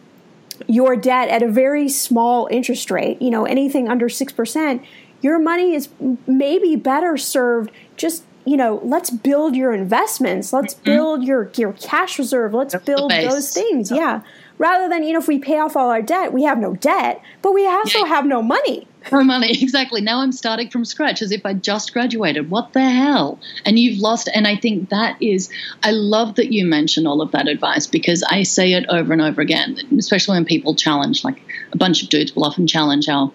your 0.66 0.94
debt 0.96 1.28
at 1.28 1.42
a 1.42 1.48
very 1.48 1.88
small 1.88 2.46
interest 2.50 2.90
rate, 2.90 3.20
you 3.20 3.30
know, 3.30 3.44
anything 3.44 3.88
under 3.88 4.08
6%, 4.08 4.84
your 5.22 5.38
money 5.38 5.74
is 5.74 5.88
maybe 6.26 6.76
better 6.76 7.16
served 7.16 7.70
just 7.96 8.24
you 8.46 8.58
know, 8.58 8.78
let's 8.84 9.08
build 9.08 9.56
your 9.56 9.72
investments. 9.72 10.52
Let's 10.52 10.74
mm-hmm. 10.74 10.84
build 10.84 11.24
your 11.24 11.50
your 11.56 11.72
cash 11.72 12.18
reserve. 12.18 12.52
Let's 12.52 12.74
build 12.74 13.10
those 13.10 13.54
things. 13.54 13.90
Yep. 13.90 13.98
Yeah. 13.98 14.20
Rather 14.58 14.88
than, 14.88 15.02
you 15.02 15.14
know, 15.14 15.18
if 15.18 15.26
we 15.26 15.38
pay 15.38 15.58
off 15.58 15.76
all 15.76 15.90
our 15.90 16.02
debt, 16.02 16.32
we 16.32 16.44
have 16.44 16.58
no 16.58 16.76
debt, 16.76 17.22
but 17.42 17.52
we 17.52 17.66
also 17.66 18.00
yeah. 18.00 18.06
have 18.06 18.26
no 18.26 18.42
money 18.42 18.86
for 19.08 19.24
money. 19.24 19.52
Exactly. 19.64 20.00
Now 20.00 20.20
I'm 20.20 20.30
starting 20.30 20.68
from 20.68 20.84
scratch 20.84 21.22
as 21.22 21.32
if 21.32 21.44
I 21.46 21.54
just 21.54 21.92
graduated. 21.92 22.50
What 22.50 22.74
the 22.74 22.82
hell? 22.82 23.40
And 23.64 23.78
you've 23.78 23.98
lost. 23.98 24.28
And 24.32 24.46
I 24.46 24.56
think 24.56 24.90
that 24.90 25.20
is, 25.22 25.48
I 25.82 25.90
love 25.90 26.36
that 26.36 26.52
you 26.52 26.66
mention 26.66 27.06
all 27.06 27.22
of 27.22 27.32
that 27.32 27.48
advice 27.48 27.86
because 27.86 28.22
I 28.22 28.42
say 28.42 28.74
it 28.74 28.84
over 28.88 29.12
and 29.12 29.22
over 29.22 29.40
again, 29.40 29.78
especially 29.98 30.36
when 30.36 30.44
people 30.44 30.74
challenge, 30.74 31.24
like 31.24 31.40
a 31.72 31.76
bunch 31.76 32.02
of 32.02 32.08
dudes 32.08 32.36
will 32.36 32.44
often 32.44 32.66
challenge 32.66 33.08
our. 33.08 33.32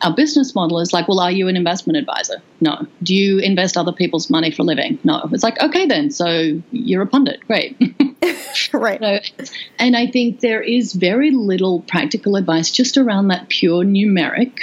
Our 0.00 0.14
business 0.14 0.54
model 0.54 0.78
is 0.78 0.92
like, 0.92 1.08
well, 1.08 1.18
are 1.18 1.30
you 1.30 1.48
an 1.48 1.56
investment 1.56 1.96
advisor? 1.96 2.40
No. 2.60 2.86
Do 3.02 3.16
you 3.16 3.40
invest 3.40 3.76
other 3.76 3.90
people's 3.90 4.30
money 4.30 4.52
for 4.52 4.62
a 4.62 4.64
living? 4.64 5.00
No. 5.02 5.28
It's 5.32 5.42
like, 5.42 5.60
okay, 5.60 5.86
then. 5.86 6.12
So 6.12 6.62
you're 6.70 7.02
a 7.02 7.06
pundit. 7.06 7.40
Great. 7.48 7.76
right. 8.72 9.00
So, 9.00 9.44
and 9.78 9.96
I 9.96 10.06
think 10.06 10.40
there 10.40 10.62
is 10.62 10.92
very 10.92 11.30
little 11.30 11.80
practical 11.80 12.36
advice 12.36 12.70
just 12.70 12.96
around 12.96 13.28
that 13.28 13.48
pure 13.48 13.84
numeric 13.84 14.54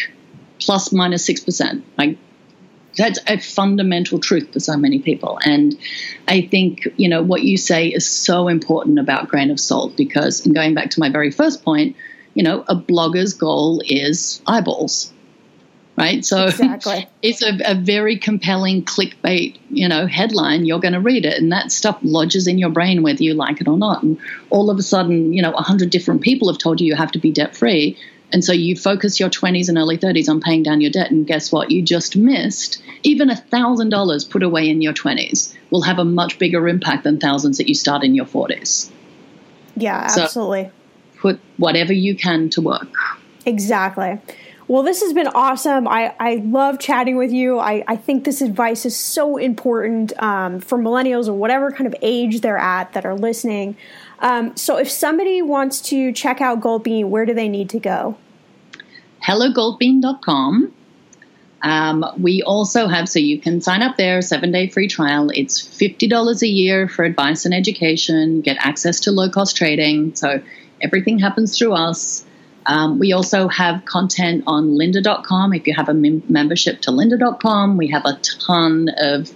plus 0.60 0.92
minus 0.92 1.28
6%. 1.28 1.84
Like 1.98 2.18
that's 2.96 3.20
a 3.28 3.38
fundamental 3.40 4.20
truth 4.20 4.54
for 4.54 4.60
so 4.60 4.78
many 4.78 5.00
people. 5.00 5.40
And 5.44 5.78
I 6.28 6.42
think, 6.42 6.88
you 6.98 7.10
know, 7.10 7.22
what 7.22 7.44
you 7.44 7.58
say 7.58 7.88
is 7.88 8.08
so 8.08 8.48
important 8.48 9.00
about 9.00 9.28
grain 9.28 9.52
of 9.52 9.60
salt 9.60 9.98
because, 9.98 10.46
and 10.46 10.56
going 10.56 10.74
back 10.74 10.92
to 10.92 11.00
my 11.00 11.10
very 11.10 11.32
first 11.32 11.64
point, 11.64 11.96
you 12.34 12.44
know, 12.44 12.64
a 12.68 12.76
blogger's 12.76 13.34
goal 13.34 13.82
is 13.86 14.42
eyeballs, 14.46 15.12
right? 15.98 16.24
So 16.24 16.46
exactly. 16.46 17.08
it's 17.22 17.42
a, 17.42 17.58
a, 17.66 17.76
very 17.76 18.18
compelling 18.18 18.84
clickbait, 18.84 19.58
you 19.70 19.88
know, 19.88 20.06
headline. 20.06 20.66
You're 20.66 20.82
going 20.82 20.94
to 20.94 21.00
read 21.00 21.26
it, 21.26 21.42
and 21.42 21.52
that 21.54 21.72
stuff 21.72 21.98
lodges 22.04 22.46
in 22.48 22.58
your 22.58 22.70
brain 22.70 23.04
whether 23.04 23.24
you 23.24 23.34
like 23.34 23.62
it 23.62 23.70
or 23.70 23.78
not. 23.78 24.04
And 24.04 24.20
all 24.50 24.70
of 24.70 24.78
a 24.78 24.84
sudden, 24.84 25.32
you 25.32 25.42
know, 25.42 25.54
a 25.54 25.62
hundred 25.62 25.92
different 25.92 26.22
people 26.22 26.50
have 26.50 26.58
told 26.58 26.82
you 26.82 26.88
you 26.88 26.96
have 26.96 27.12
to 27.14 27.20
be 27.20 27.32
debt 27.32 27.56
free. 27.56 27.98
And 28.34 28.44
so 28.44 28.52
you 28.52 28.76
focus 28.76 29.20
your 29.20 29.30
20s 29.30 29.70
and 29.70 29.78
early 29.78 29.98
30s 29.98 30.30
on 30.30 30.42
paying 30.42 30.64
down 30.64 30.82
your 30.82 30.92
debt. 30.92 31.12
And 31.12 31.26
guess 31.26 31.52
what? 31.52 31.72
You 31.72 31.82
just 31.82 32.16
missed 32.16 32.82
even 33.04 33.30
$1,000 33.30 34.30
put 34.30 34.44
away 34.44 34.70
in 34.70 34.82
your 34.82 34.94
20s 34.94 35.56
will 35.70 35.84
have 35.84 36.00
a 36.00 36.06
much 36.06 36.40
bigger 36.40 36.68
impact 36.68 37.04
than 37.04 37.20
thousands 37.20 37.58
that 37.58 37.68
you 37.68 37.76
start 37.76 38.04
in 38.04 38.16
your 38.16 38.26
40s. 38.26 38.90
Yeah, 39.76 40.08
absolutely. 40.10 40.66
So 40.66 41.20
put 41.20 41.40
whatever 41.58 41.94
you 41.94 42.16
can 42.16 42.50
to 42.52 42.62
work. 42.62 42.88
Exactly. 43.46 44.20
Well, 44.68 44.82
this 44.82 45.02
has 45.02 45.14
been 45.14 45.28
awesome. 45.28 45.88
I, 45.88 46.16
I 46.20 46.36
love 46.44 46.80
chatting 46.80 47.18
with 47.18 47.32
you. 47.32 47.60
I, 47.60 47.84
I 47.88 47.96
think 47.96 48.24
this 48.24 48.42
advice 48.42 48.86
is 48.86 48.96
so 48.96 49.38
important 49.38 50.12
um, 50.22 50.60
for 50.60 50.80
millennials 50.80 51.28
or 51.28 51.34
whatever 51.34 51.72
kind 51.72 51.86
of 51.86 51.96
age 52.02 52.42
they're 52.42 52.58
at 52.58 52.94
that 52.94 53.06
are 53.06 53.14
listening. 53.14 53.78
Um, 54.20 54.56
so 54.56 54.78
if 54.78 54.90
somebody 54.90 55.42
wants 55.42 55.82
to 55.90 56.12
check 56.12 56.42
out 56.42 56.62
Goldbean, 56.62 57.10
where 57.10 57.26
do 57.26 57.34
they 57.34 57.50
need 57.50 57.70
to 57.72 57.80
go? 57.80 58.18
HelloGoldbean.com. 59.24 60.74
Um, 61.62 62.06
we 62.20 62.44
also 62.44 62.88
have, 62.88 63.10
so 63.10 63.18
you 63.18 63.40
can 63.40 63.60
sign 63.60 63.82
up 63.82 63.98
there, 63.98 64.22
seven 64.22 64.52
day 64.52 64.70
free 64.70 64.88
trial. 64.88 65.32
It's 65.34 65.60
$50 65.62 66.44
a 66.44 66.48
year 66.48 66.88
for 66.88 67.04
advice 67.04 67.46
and 67.46 67.54
education, 67.54 68.42
get 68.42 68.58
access 68.60 69.00
to 69.02 69.12
low 69.12 69.30
cost 69.32 69.58
trading. 69.58 70.14
So 70.16 70.42
everything 70.80 71.18
happens 71.18 71.58
through 71.58 71.74
us. 71.74 72.24
Um, 72.68 73.00
we 73.00 73.14
also 73.14 73.48
have 73.48 73.86
content 73.86 74.44
on 74.48 74.70
lynda.com. 74.72 75.54
If 75.54 75.68
you 75.68 75.74
have 75.76 75.90
a 75.90 75.94
mem- 75.94 76.24
membership 76.30 76.82
to 76.82 76.92
lynda.com, 76.92 77.78
we 77.78 77.88
have 77.88 78.06
a 78.06 78.20
ton 78.48 78.90
of 78.98 79.32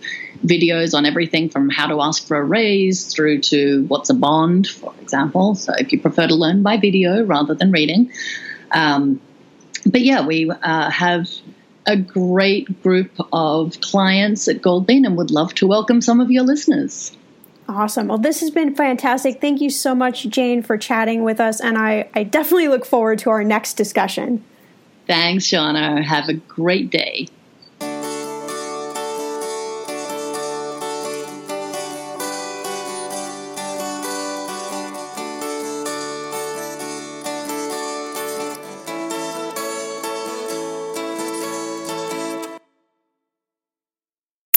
videos 0.46 0.94
on 0.94 1.06
everything 1.06 1.50
from 1.50 1.70
how 1.70 1.88
to 1.88 2.02
ask 2.02 2.26
for 2.28 2.38
a 2.38 2.44
raise 2.44 3.14
through 3.14 3.42
to 3.42 3.86
what's 3.88 4.10
a 4.10 4.14
bond, 4.14 4.68
for 4.68 4.94
example. 5.02 5.56
So 5.56 5.74
if 5.78 5.92
you 5.92 6.00
prefer 6.00 6.28
to 6.28 6.36
learn 6.36 6.64
by 6.64 6.78
video 6.78 7.24
rather 7.24 7.54
than 7.54 7.72
reading. 7.72 8.12
Um, 8.72 9.20
but 9.86 10.02
yeah, 10.02 10.26
we 10.26 10.50
uh, 10.50 10.90
have 10.90 11.30
a 11.86 11.98
great 11.98 12.84
group 12.84 13.12
of 13.34 13.80
clients 13.82 14.48
at 14.48 14.58
Goldbean 14.62 15.06
and 15.06 15.18
would 15.18 15.32
love 15.32 15.54
to 15.56 15.68
welcome 15.68 16.02
some 16.02 16.20
of 16.20 16.30
your 16.30 16.44
listeners. 16.44 17.16
Awesome. 17.68 18.08
Well, 18.08 18.18
this 18.18 18.40
has 18.42 18.50
been 18.50 18.76
fantastic. 18.76 19.40
Thank 19.40 19.62
you 19.62 19.70
so 19.70 19.94
much, 19.94 20.28
Jane, 20.30 20.64
for 20.64 20.78
chatting 20.78 21.24
with 21.24 21.40
us. 21.40 21.62
And 21.62 21.78
I, 21.78 22.10
I 22.16 22.24
definitely 22.24 22.68
look 22.68 22.86
forward 22.86 23.20
to 23.20 23.30
our 23.30 23.44
next 23.44 23.74
discussion. 23.74 24.44
Thanks, 25.08 25.46
Shannah. 25.46 26.04
Have 26.04 26.30
a 26.30 26.34
great 26.34 26.90
day. 26.90 27.28